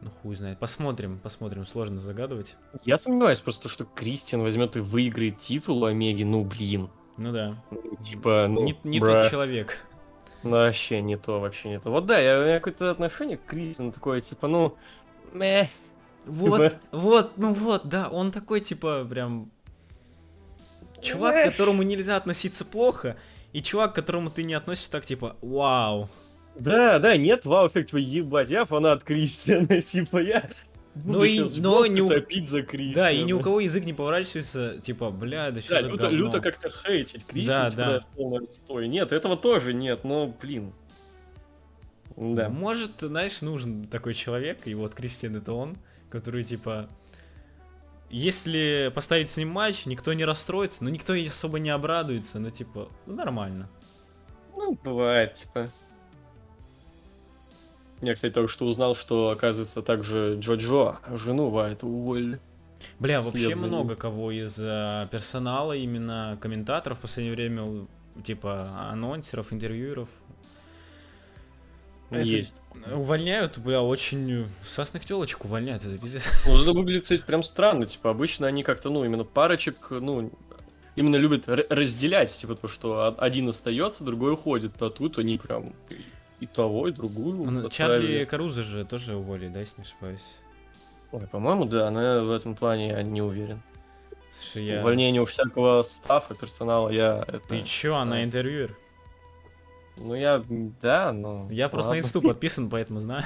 ну 0.00 0.10
хуй 0.22 0.36
знает. 0.36 0.58
Посмотрим, 0.58 1.18
посмотрим, 1.18 1.66
сложно 1.66 1.98
загадывать. 1.98 2.56
Я 2.84 2.96
сомневаюсь 2.96 3.40
просто, 3.40 3.68
что 3.68 3.84
Кристиан 3.84 4.42
возьмет 4.42 4.76
и 4.76 4.80
выиграет 4.80 5.38
титул 5.38 5.84
Омеги, 5.84 6.22
ну 6.22 6.44
блин. 6.44 6.88
Ну 7.16 7.32
да. 7.32 7.56
Типа, 8.00 8.46
ну, 8.48 8.64
не 8.64 8.76
не 8.84 9.00
бра. 9.00 9.22
тот 9.22 9.30
человек. 9.30 9.78
Ну, 10.42 10.50
вообще 10.50 11.00
не 11.02 11.16
то, 11.16 11.38
вообще 11.40 11.68
не 11.68 11.78
то. 11.78 11.90
Вот 11.90 12.06
да, 12.06 12.18
я, 12.18 12.40
у 12.40 12.42
меня 12.42 12.58
какое-то 12.58 12.90
отношение 12.90 13.36
к 13.36 13.44
Кристиану 13.44 13.92
такое, 13.92 14.20
типа, 14.20 14.48
ну, 14.48 14.76
мeh. 15.32 15.68
Вот, 16.24 16.72
Типа- 16.72 16.80
вот, 16.90 17.32
ну 17.36 17.52
вот, 17.54 17.86
да, 17.88 18.08
он 18.08 18.32
такой, 18.32 18.60
типа, 18.60 19.04
прям... 19.08 19.51
Чувак, 21.02 21.34
к 21.44 21.50
которому 21.50 21.82
нельзя 21.82 22.16
относиться 22.16 22.64
плохо, 22.64 23.16
и 23.52 23.60
чувак, 23.60 23.92
к 23.92 23.94
которому 23.96 24.30
ты 24.30 24.42
не 24.44 24.54
относишься 24.54 24.90
так, 24.90 25.04
типа, 25.04 25.36
вау. 25.42 26.08
Да, 26.58 26.98
да, 26.98 27.16
нет 27.16 27.44
вау-эффект, 27.44 27.88
типа, 27.88 27.96
ебать, 27.98 28.50
я 28.50 28.64
фанат 28.64 29.02
Кристиана, 29.04 29.80
типа, 29.82 30.18
я 30.18 30.48
буду 30.94 31.18
Ну 31.20 31.24
и- 31.24 31.40
но 31.60 31.86
ни 31.86 32.00
у- 32.02 32.08
топить 32.08 32.48
за 32.48 32.62
Кристиана. 32.62 33.08
Да, 33.08 33.10
и 33.10 33.22
ни 33.22 33.32
у 33.32 33.40
кого 33.40 33.60
язык 33.60 33.84
не 33.84 33.92
поворачивается, 33.94 34.78
типа, 34.82 35.10
бля, 35.10 35.50
да 35.50 35.60
что 35.60 35.74
Да, 35.76 35.82
за 35.82 35.88
люто, 35.88 36.02
говно. 36.02 36.16
люто 36.18 36.40
как-то 36.40 36.68
хейтить 36.70 37.24
Кристиана, 37.26 37.64
Да, 37.64 37.70
типа, 37.70 37.82
да. 37.84 38.00
полный 38.16 38.44
отстой. 38.44 38.88
Нет, 38.88 39.12
этого 39.12 39.36
тоже 39.36 39.72
нет, 39.74 40.04
но, 40.04 40.26
блин. 40.40 40.72
Да. 42.16 42.48
Может, 42.50 42.90
знаешь, 43.00 43.40
нужен 43.40 43.84
такой 43.84 44.12
человек, 44.14 44.58
и 44.66 44.74
вот 44.74 44.94
Кристиан 44.94 45.36
это 45.36 45.54
он, 45.54 45.76
который, 46.10 46.44
типа, 46.44 46.88
если 48.12 48.92
поставить 48.94 49.30
с 49.30 49.36
ним 49.38 49.48
матч, 49.48 49.86
никто 49.86 50.12
не 50.12 50.24
расстроится, 50.24 50.84
но 50.84 50.90
никто 50.90 51.14
и 51.14 51.26
особо 51.26 51.58
не 51.58 51.70
обрадуется, 51.70 52.38
ну, 52.38 52.50
типа, 52.50 52.88
ну, 53.06 53.14
нормально. 53.14 53.68
Ну, 54.54 54.78
бывает, 54.84 55.32
типа. 55.34 55.68
Я, 58.02 58.14
кстати, 58.14 58.32
только 58.32 58.52
что 58.52 58.66
узнал, 58.66 58.94
что, 58.94 59.30
оказывается, 59.30 59.80
также 59.80 60.36
Джо-Джо, 60.38 60.98
жену 61.16 61.48
Вайта 61.48 61.86
уволили. 61.86 62.38
Бля, 62.98 63.22
вообще 63.22 63.54
много 63.54 63.96
кого 63.96 64.30
из 64.30 64.58
э, 64.58 65.06
персонала, 65.10 65.72
именно 65.72 66.36
комментаторов 66.40 66.98
в 66.98 67.02
последнее 67.02 67.34
время, 67.34 67.86
типа 68.24 68.68
анонсеров, 68.90 69.52
интервьюеров. 69.52 70.08
Это- 72.12 72.28
Есть. 72.28 72.56
Увольняют, 72.92 73.58
бля, 73.58 73.80
очень 73.82 74.46
сасных 74.64 75.04
телочек 75.04 75.44
увольняют, 75.44 75.84
это 75.84 75.96
пиздец. 75.98 76.28
Ну, 76.46 76.60
это 76.62 76.72
выглядит, 76.72 77.04
кстати, 77.04 77.22
прям 77.22 77.42
странно. 77.42 77.86
Типа, 77.86 78.10
обычно 78.10 78.46
они 78.46 78.62
как-то, 78.64 78.90
ну, 78.90 79.04
именно 79.04 79.24
парочек, 79.24 79.76
ну, 79.90 80.32
именно 80.96 81.16
любят 81.16 81.44
разделять, 81.46 82.36
типа, 82.36 82.54
то, 82.56 82.66
что 82.68 83.14
один 83.18 83.48
остается, 83.48 84.02
другой 84.04 84.32
уходит. 84.32 84.80
А 84.82 84.90
тут 84.90 85.18
они 85.18 85.38
прям 85.38 85.74
и- 86.40 86.46
того, 86.46 86.88
и 86.88 86.92
другую. 86.92 87.36
Ну, 87.50 87.66
отправили. 87.66 87.70
Чарли 88.06 88.24
Каруза 88.24 88.62
же 88.64 88.84
тоже 88.84 89.14
уволили, 89.14 89.48
да, 89.48 89.60
если 89.60 89.76
не 89.80 89.84
ошибаюсь. 89.84 90.24
Ой, 91.12 91.26
по-моему, 91.28 91.66
да, 91.66 91.90
но 91.90 92.24
в 92.24 92.32
этом 92.32 92.56
плане 92.56 92.88
я 92.88 93.02
не 93.02 93.22
уверен. 93.22 93.62
Слушай, 94.34 94.66
я... 94.66 94.80
Увольнение 94.80 95.20
у 95.22 95.24
всякого 95.24 95.82
стафа, 95.82 96.34
персонала, 96.34 96.88
я... 96.88 97.22
Это, 97.28 97.38
Ты 97.48 97.62
чё, 97.62 97.94
она 97.96 98.24
интервьюер? 98.24 98.76
Ну, 99.96 100.14
я... 100.14 100.42
Да, 100.80 101.12
но... 101.12 101.48
Я 101.50 101.68
просто 101.68 101.92
на 101.92 101.98
инсту 102.00 102.22
подписан, 102.22 102.70
поэтому 102.70 103.00
знаю. 103.00 103.24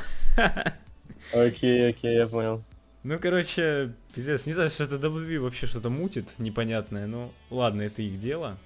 Окей, 1.32 1.90
окей, 1.90 2.16
я 2.16 2.26
понял. 2.26 2.62
Ну, 3.02 3.18
короче, 3.20 3.92
пиздец, 4.14 4.46
не 4.46 4.52
знаю, 4.52 4.70
что 4.70 4.84
это 4.84 4.96
WWE 4.96 5.38
вообще 5.38 5.66
что-то 5.66 5.90
мутит 5.90 6.34
непонятное, 6.38 7.06
ну, 7.06 7.30
ладно, 7.50 7.82
это 7.82 8.02
их 8.02 8.18
дело, 8.18 8.58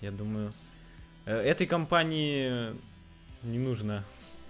я 0.00 0.10
думаю. 0.10 0.52
Э, 1.26 1.40
Этой 1.40 1.68
компании 1.68 2.74
не 3.44 3.58
нужно 3.60 4.02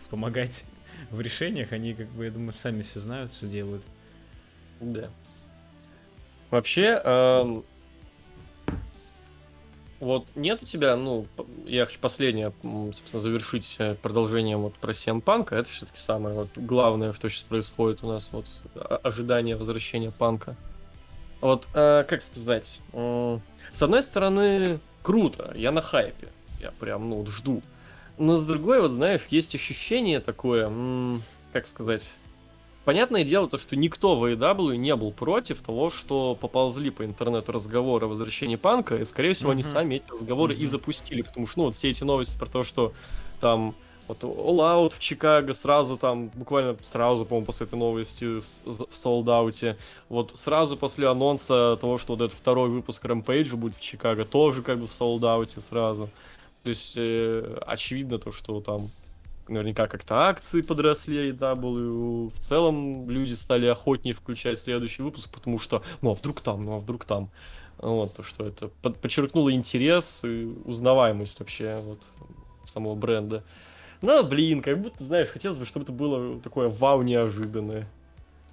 помогать 0.08 0.64
в 1.10 1.20
решениях, 1.20 1.72
они, 1.72 1.92
как 1.92 2.08
бы, 2.08 2.24
я 2.24 2.30
думаю, 2.30 2.54
сами 2.54 2.80
все 2.80 3.00
знают, 3.00 3.34
что 3.34 3.46
делают. 3.46 3.82
Да. 4.80 5.10
Вообще, 6.50 7.00
эм, 7.04 7.64
вот 10.00 10.26
нет 10.34 10.62
у 10.62 10.66
тебя, 10.66 10.96
ну, 10.96 11.26
я 11.66 11.86
хочу 11.86 11.98
последнее, 12.00 12.52
собственно, 12.62 13.22
завершить 13.22 13.76
э, 13.78 13.94
продолжением 13.94 14.60
вот 14.60 14.74
про 14.74 14.92
CM 14.92 15.20
Панка. 15.20 15.56
Это 15.56 15.68
все-таки 15.68 15.98
самое 15.98 16.34
вот 16.34 16.48
главное, 16.56 17.12
что 17.12 17.28
сейчас 17.28 17.42
происходит 17.42 18.02
у 18.02 18.08
нас, 18.08 18.28
вот 18.32 18.46
о- 18.74 18.96
ожидание 19.02 19.56
возвращения 19.56 20.10
Панка. 20.10 20.56
Вот, 21.40 21.68
э, 21.74 22.04
как 22.08 22.22
сказать, 22.22 22.80
м, 22.92 23.40
с 23.70 23.82
одной 23.82 24.02
стороны, 24.02 24.80
круто, 25.02 25.52
я 25.54 25.72
на 25.72 25.80
хайпе, 25.80 26.28
я 26.60 26.70
прям, 26.72 27.08
ну, 27.10 27.16
вот 27.16 27.28
жду. 27.28 27.62
Но 28.18 28.36
с 28.36 28.44
другой, 28.46 28.80
вот 28.80 28.92
знаешь, 28.92 29.22
есть 29.30 29.54
ощущение 29.54 30.20
такое, 30.20 30.66
м, 30.66 31.20
как 31.52 31.66
сказать, 31.66 32.12
Понятное 32.84 33.24
дело, 33.24 33.48
то, 33.48 33.56
что 33.56 33.76
никто 33.76 34.14
в 34.16 34.24
AEW 34.24 34.76
не 34.76 34.94
был 34.94 35.10
против 35.10 35.62
того, 35.62 35.88
что 35.88 36.36
поползли 36.38 36.90
по 36.90 37.04
интернету 37.04 37.52
разговоры 37.52 38.04
о 38.04 38.08
возвращении 38.10 38.56
Панка, 38.56 38.96
и, 38.96 39.04
скорее 39.04 39.32
всего, 39.32 39.52
они 39.52 39.62
Мгм. 39.62 39.70
сами 39.70 39.94
эти 39.96 40.10
разговоры 40.10 40.54
и 40.54 40.58
Мгм. 40.64 40.66
запустили, 40.66 41.22
потому 41.22 41.46
что, 41.46 41.60
ну, 41.60 41.64
вот 41.66 41.76
все 41.76 41.90
эти 41.90 42.04
новости 42.04 42.38
про 42.38 42.46
то, 42.46 42.62
что 42.62 42.92
там 43.40 43.74
вот 44.06 44.22
All 44.22 44.58
Out 44.58 44.92
в 44.94 44.98
Чикаго 44.98 45.54
сразу 45.54 45.96
там, 45.96 46.28
буквально 46.34 46.76
сразу, 46.82 47.24
по-моему, 47.24 47.46
после 47.46 47.66
этой 47.66 47.78
новости 47.78 48.40
в, 48.40 48.44
в 48.66 48.92
Sold 48.92 49.24
Out, 49.24 49.76
вот 50.10 50.32
сразу 50.34 50.76
после 50.76 51.08
анонса 51.08 51.78
того, 51.80 51.96
что 51.96 52.12
вот 52.14 52.20
этот 52.22 52.36
второй 52.36 52.68
выпуск 52.68 53.02
Rampage 53.06 53.56
будет 53.56 53.76
в 53.76 53.80
Чикаго, 53.80 54.26
тоже 54.26 54.62
как 54.62 54.78
бы 54.78 54.86
в 54.86 54.90
Sold 54.90 55.20
Out 55.20 55.58
сразу. 55.58 56.10
То 56.62 56.68
есть, 56.68 56.94
э, 56.98 57.58
очевидно 57.66 58.18
то, 58.18 58.30
что 58.30 58.60
там 58.60 58.90
наверняка 59.48 59.86
как-то 59.86 60.28
акции 60.28 60.60
подросли 60.62 61.30
AEW, 61.30 62.32
в 62.34 62.38
целом 62.38 63.08
люди 63.10 63.32
стали 63.32 63.66
охотнее 63.66 64.14
включать 64.14 64.58
следующий 64.58 65.02
выпуск, 65.02 65.30
потому 65.30 65.58
что, 65.58 65.82
ну 66.02 66.10
а 66.10 66.14
вдруг 66.14 66.40
там, 66.40 66.60
ну 66.62 66.76
а 66.76 66.78
вдруг 66.78 67.04
там. 67.04 67.30
Вот, 67.78 68.14
то, 68.14 68.22
что 68.22 68.46
это 68.46 68.68
под- 68.82 68.98
подчеркнуло 68.98 69.52
интерес 69.52 70.24
и 70.24 70.44
узнаваемость 70.64 71.38
вообще 71.40 71.80
вот 71.82 71.98
самого 72.62 72.94
бренда. 72.94 73.42
Ну, 74.00 74.22
блин, 74.22 74.62
как 74.62 74.80
будто, 74.80 75.02
знаешь, 75.02 75.28
хотелось 75.28 75.58
бы, 75.58 75.66
чтобы 75.66 75.84
это 75.84 75.92
было 75.92 76.40
такое 76.40 76.68
вау 76.68 77.02
неожиданное. 77.02 77.88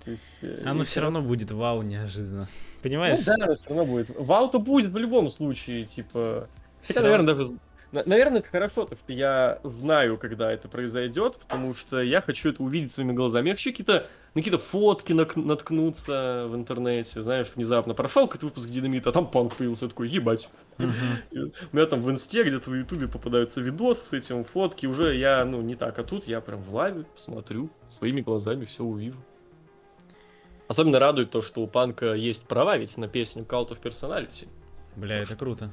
Есть, 0.06 0.22
э, 0.42 0.64
Оно 0.66 0.82
и 0.82 0.86
все 0.86 1.02
равно 1.02 1.22
будет 1.22 1.52
вау 1.52 1.84
неожиданно. 1.84 2.42
Ну 2.42 2.82
Понимаешь? 2.82 3.20
да, 3.24 3.36
оно 3.40 3.54
все 3.56 3.70
равно 3.70 3.86
будет. 3.86 4.10
Вау-то 4.18 4.58
будет 4.60 4.92
в 4.92 4.98
любом 4.98 5.30
случае, 5.30 5.86
типа... 5.86 6.48
Всё 6.82 6.96
Хотя, 6.96 7.02
равно- 7.02 7.18
наверное, 7.24 7.36
даже... 7.46 7.58
на- 7.92 8.04
Наверное, 8.06 8.40
это 8.40 8.50
хорошо, 8.50 8.86
то, 8.86 8.96
что 8.96 9.12
я 9.14 9.60
знаю, 9.64 10.18
когда 10.18 10.52
это 10.52 10.68
произойдет, 10.68 11.38
потому 11.38 11.76
что 11.76 12.02
я 12.02 12.22
хочу 12.22 12.50
это 12.50 12.64
увидеть 12.64 12.92
своими 12.92 13.14
глазами. 13.14 13.50
Я 13.50 13.56
хочу 13.56 13.72
какие-то, 13.72 14.08
на 14.34 14.42
какие-то 14.42 14.58
фотки 14.60 15.14
наткнуться 15.14 16.46
в 16.48 16.56
интернете, 16.56 17.22
знаешь, 17.22 17.48
внезапно. 17.56 17.94
Прошел 17.94 18.28
какой-то 18.28 18.46
выпуск 18.46 18.70
Динамита, 18.70 19.10
а 19.10 19.14
там 19.14 19.28
панк 19.30 19.56
появился, 19.56 19.86
я 19.86 19.90
такой, 19.90 20.08
ебать. 20.10 20.50
У 20.78 20.84
меня 21.74 21.86
там 21.86 22.02
в 22.02 22.10
инсте, 22.10 22.44
где-то 22.44 22.70
в 22.70 22.76
ютубе 22.76 23.08
попадаются 23.08 23.62
видосы 23.62 24.02
с 24.10 24.14
этим, 24.14 24.44
фотки, 24.46 24.86
уже 24.86 25.16
я, 25.16 25.44
ну, 25.46 25.62
не 25.62 25.76
так, 25.76 26.00
а 26.00 26.04
тут 26.04 26.28
я 26.28 26.42
прям 26.42 26.62
в 26.62 26.74
лайве 26.74 27.04
посмотрю, 27.04 27.70
своими 27.90 28.22
глазами 28.22 28.66
все 28.66 28.84
увижу. 28.84 29.18
Особенно 30.68 31.00
радует 31.00 31.32
то, 31.32 31.42
что 31.42 31.62
у 31.62 31.68
панка 31.68 32.14
есть 32.14 32.44
права 32.48 32.78
ведь 32.78 32.98
на 32.98 33.10
песню 33.10 33.44
Cult 33.44 33.70
of 33.72 33.82
Personality. 33.82 34.48
Бля, 34.96 35.18
это 35.22 35.36
круто. 35.36 35.72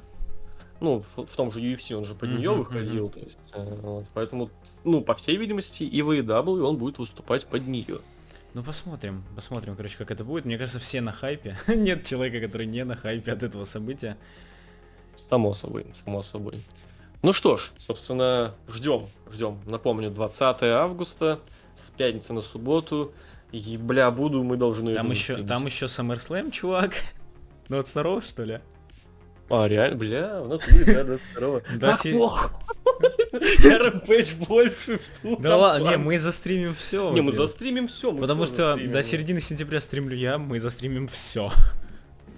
Ну, 0.79 1.03
в, 1.15 1.25
в 1.25 1.35
том 1.35 1.51
же 1.51 1.59
UFC 1.59 1.93
он 1.93 2.05
же 2.05 2.15
под 2.15 2.29
нее 2.29 2.51
выходил, 2.51 3.09
то 3.09 3.19
есть, 3.19 3.51
э, 3.53 3.75
вот, 3.81 4.05
поэтому, 4.13 4.49
ну, 4.85 5.01
по 5.01 5.13
всей 5.13 5.35
видимости, 5.35 5.83
и 5.83 6.01
в 6.01 6.11
AEW 6.11 6.61
он 6.61 6.77
будет 6.77 6.99
выступать 6.99 7.45
под 7.45 7.67
нее. 7.67 7.99
Ну 8.55 8.63
посмотрим, 8.63 9.23
посмотрим, 9.35 9.75
короче, 9.75 9.97
как 9.97 10.09
это 10.09 10.23
будет. 10.23 10.45
Мне 10.45 10.57
кажется, 10.57 10.79
все 10.79 11.01
на 11.01 11.11
хайпе. 11.11 11.55
Нет 11.67 12.05
человека, 12.05 12.45
который 12.45 12.65
не 12.65 12.83
на 12.83 12.95
хайпе 12.95 13.31
от 13.31 13.43
этого 13.43 13.63
события. 13.65 14.17
Само 15.13 15.53
собой, 15.53 15.85
само 15.93 16.23
собой. 16.23 16.63
Ну 17.21 17.31
что 17.33 17.57
ж, 17.57 17.71
собственно, 17.77 18.55
ждем, 18.67 19.07
ждем. 19.31 19.59
Напомню, 19.65 20.09
20 20.09 20.63
августа, 20.63 21.41
с 21.75 21.89
пятницы 21.89 22.33
на 22.33 22.41
субботу. 22.41 23.13
И, 23.51 23.77
бля, 23.77 24.09
буду, 24.11 24.43
мы 24.43 24.57
должны... 24.57 24.93
Там 24.93 25.07
еще, 25.07 25.43
там 25.43 25.65
еще 25.65 25.85
SummerSlam, 25.85 26.51
чувак. 26.51 26.93
Ну 27.67 27.77
от 27.77 27.87
второго, 27.87 28.19
что 28.19 28.43
ли? 28.45 28.61
А, 29.49 29.67
реально, 29.67 29.97
бля, 29.97 30.41
в 30.41 30.47
натуре, 30.47 30.85
да, 30.85 31.03
22 31.03 31.61
Да, 31.77 31.97
плохо. 32.03 32.51
Я 33.63 33.77
Rampage 33.79 34.45
больше 34.47 34.99
жду. 35.21 35.37
Да 35.37 35.49
там 35.51 35.59
ладно, 35.59 35.89
не, 35.89 35.97
мы 35.97 36.19
застримим 36.19 36.75
все. 36.75 37.11
Не, 37.13 37.21
мы 37.21 37.31
застримим 37.31 37.87
все. 37.87 38.11
Потому 38.11 38.45
что 38.45 38.75
до 38.77 39.01
середины 39.03 39.41
сентября 39.41 39.79
стримлю 39.79 40.15
я, 40.15 40.37
мы 40.37 40.59
застримим 40.59 41.07
все. 41.07 41.51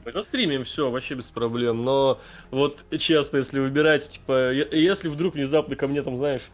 Мы 0.06 0.12
застримим 0.12 0.64
все, 0.64 0.90
вообще 0.90 1.16
без 1.16 1.30
проблем. 1.30 1.82
Но 1.84 2.20
вот 2.50 2.86
честно, 2.98 3.38
если 3.38 3.60
выбирать, 3.60 4.08
типа, 4.10 4.52
е- 4.52 4.68
если 4.72 5.08
вдруг 5.10 5.36
внезапно 5.36 5.76
ко 5.76 5.88
мне 5.88 6.02
там, 6.02 6.18
знаешь, 6.18 6.50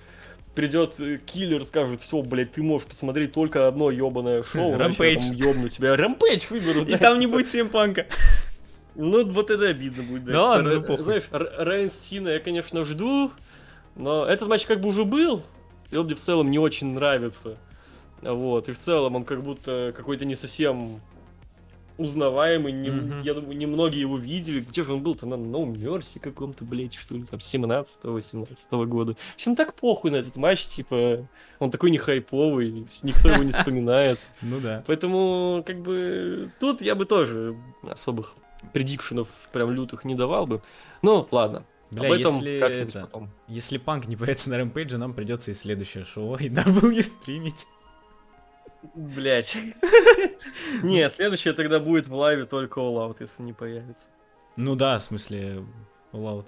придет 0.54 0.96
э, 1.00 1.18
киллер, 1.26 1.64
скажет, 1.64 2.02
все, 2.02 2.22
блядь, 2.22 2.52
ты 2.52 2.62
можешь 2.64 2.88
посмотреть 2.88 3.32
только 3.32 3.68
одно 3.68 3.90
ебаное 3.92 4.44
шоу, 4.44 4.74
иначе 4.76 4.96
я 5.04 5.14
Rampage. 5.16 5.20
там 5.28 5.32
ёбну 5.34 5.70
тебя. 5.70 5.96
Рампейдж 5.96 6.46
выберу, 6.50 6.82
И 6.82 6.92
да, 6.92 6.98
там 6.98 7.16
не 7.20 7.26
типа. 7.26 7.34
будет 7.38 7.50
симпанка. 7.50 8.06
Ну, 8.98 9.26
вот 9.32 9.50
это 9.52 9.68
обидно 9.70 10.04
будет, 10.04 10.26
да. 10.26 10.32
Да 10.34 10.58
Типа, 10.58 10.70
ну 10.76 10.82
похуй. 10.82 11.04
Знаешь, 11.04 11.24
Р- 11.32 11.54
Райан 11.58 11.92
Сина 11.92 12.30
я, 12.30 12.40
конечно, 12.40 12.84
жду, 12.84 13.32
но 13.96 14.26
этот 14.26 14.50
матч 14.50 14.66
как 14.66 14.82
бы 14.82 14.90
уже 14.90 15.06
был, 15.06 15.44
и 15.92 15.96
он 15.98 16.06
мне 16.08 16.16
в 16.16 16.20
целом 16.20 16.50
не 16.52 16.60
очень 16.60 16.94
нравится. 16.94 17.58
Вот, 18.22 18.68
и 18.70 18.72
в 18.74 18.78
целом 18.80 19.16
он 19.16 19.24
как 19.24 19.44
будто 19.44 19.94
какой-то 19.96 20.26
не 20.26 20.34
совсем 20.36 21.00
узнаваемый, 22.00 22.72
не- 22.74 22.90
Мгм. 22.92 23.22
я 23.24 23.34
думаю, 23.34 23.58
немногие 23.58 24.02
его 24.02 24.18
видели. 24.18 24.60
Где 24.60 24.84
же 24.84 24.94
он 24.94 25.02
был-то? 25.02 25.26
На 25.26 25.34
No 25.34 25.66
Mercy 25.66 26.20
каком-то, 26.20 26.64
блядь, 26.64 26.94
что 26.94 27.16
ли, 27.16 27.24
там, 27.24 27.40
17-18 27.40 28.86
года. 28.86 29.16
Всем 29.36 29.56
так 29.56 29.74
похуй 29.74 30.12
на 30.12 30.18
этот 30.18 30.36
матч, 30.36 30.68
типа, 30.68 31.28
он 31.60 31.72
такой 31.72 31.90
не 31.90 31.98
хайповый, 31.98 32.86
никто 33.02 33.30
его 33.30 33.44
не 33.44 33.52
вспоминает. 33.52 34.20
Ну 34.44 34.60
да. 34.60 34.84
Поэтому, 34.86 35.64
как 35.66 35.80
бы, 35.82 36.52
тут 36.60 36.82
я 36.84 36.94
бы 36.94 37.06
тоже 37.06 37.56
особых 37.84 38.36
предикшенов 38.74 39.28
прям 39.52 39.72
лютых 39.72 40.06
не 40.06 40.16
давал 40.16 40.48
бы. 40.48 40.62
Ну, 41.02 41.28
ладно. 41.32 41.66
Бля, 41.90 42.08
об 42.10 42.20
этом 42.20 42.36
если 42.36 42.58
это... 42.58 43.02
потом. 43.02 43.30
Если 43.48 43.78
панк 43.78 44.08
не 44.08 44.16
появится 44.16 44.50
на 44.50 44.58
Рэмпейдже, 44.58 44.98
нам 44.98 45.14
придется 45.14 45.52
и 45.52 45.54
следующее 45.54 46.04
шоу 46.04 46.36
и 46.36 46.50
W 46.50 47.02
стримить. 47.02 47.66
Блять. 48.94 49.58
Не, 50.84 51.10
следующее 51.10 51.54
тогда 51.54 51.80
будет 51.80 52.08
в 52.08 52.14
лайве 52.14 52.46
только 52.46 52.80
All 52.80 52.96
Out, 52.96 53.18
если 53.20 53.42
не 53.42 53.54
появится. 53.54 54.10
Ну 54.56 54.76
да, 54.76 55.00
в 55.00 55.04
смысле, 55.04 55.66
All 56.12 56.24
Out. 56.24 56.46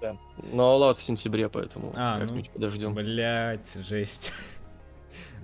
Да. 0.00 0.16
Но 0.52 0.76
All 0.76 0.90
Out 0.90 0.96
в 0.96 1.02
сентябре, 1.02 1.48
поэтому 1.48 1.92
А, 1.94 2.18
ну, 2.18 2.26
как-нибудь 2.26 2.50
подождем. 2.50 2.94
Блять, 2.94 3.74
жесть. 3.74 4.32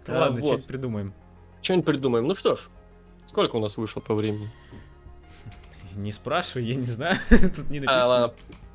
А, 0.06 0.20
ладно, 0.20 0.40
что-нибудь 0.40 0.66
придумаем. 0.66 1.14
Что-нибудь 1.62 1.86
придумаем. 1.86 2.26
Ну 2.26 2.34
что 2.34 2.56
ж, 2.56 2.68
сколько 3.26 3.56
у 3.56 3.60
нас 3.60 3.76
вышло 3.76 4.00
по 4.00 4.14
времени? 4.14 4.50
Не 5.98 6.12
спрашивай, 6.12 6.64
я 6.66 6.74
не 6.76 6.86
знаю. 6.86 7.16
Тут 7.30 7.68
не 7.70 7.78
А, 7.78 7.80
написано. 7.82 8.06
ладно, 8.06 8.34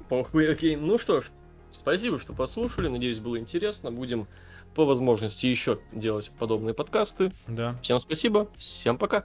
похуй, 0.10 0.52
окей. 0.52 0.76
Ну 0.76 0.98
что 1.00 1.22
ж, 1.22 1.26
спасибо, 1.72 2.20
что 2.20 2.34
послушали. 2.34 2.90
Надеюсь, 2.90 3.20
было 3.20 3.40
интересно. 3.40 3.92
Будем 3.92 4.28
по 4.76 4.86
возможности 4.86 5.46
еще 5.46 5.80
делать 5.94 6.32
подобные 6.38 6.74
подкасты. 6.74 7.32
Да, 7.48 7.78
Всем 7.82 8.00
спасибо, 8.00 8.48
всем 8.58 8.98
пока. 8.98 9.24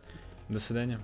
до 0.49 0.59
свидания. 0.59 1.01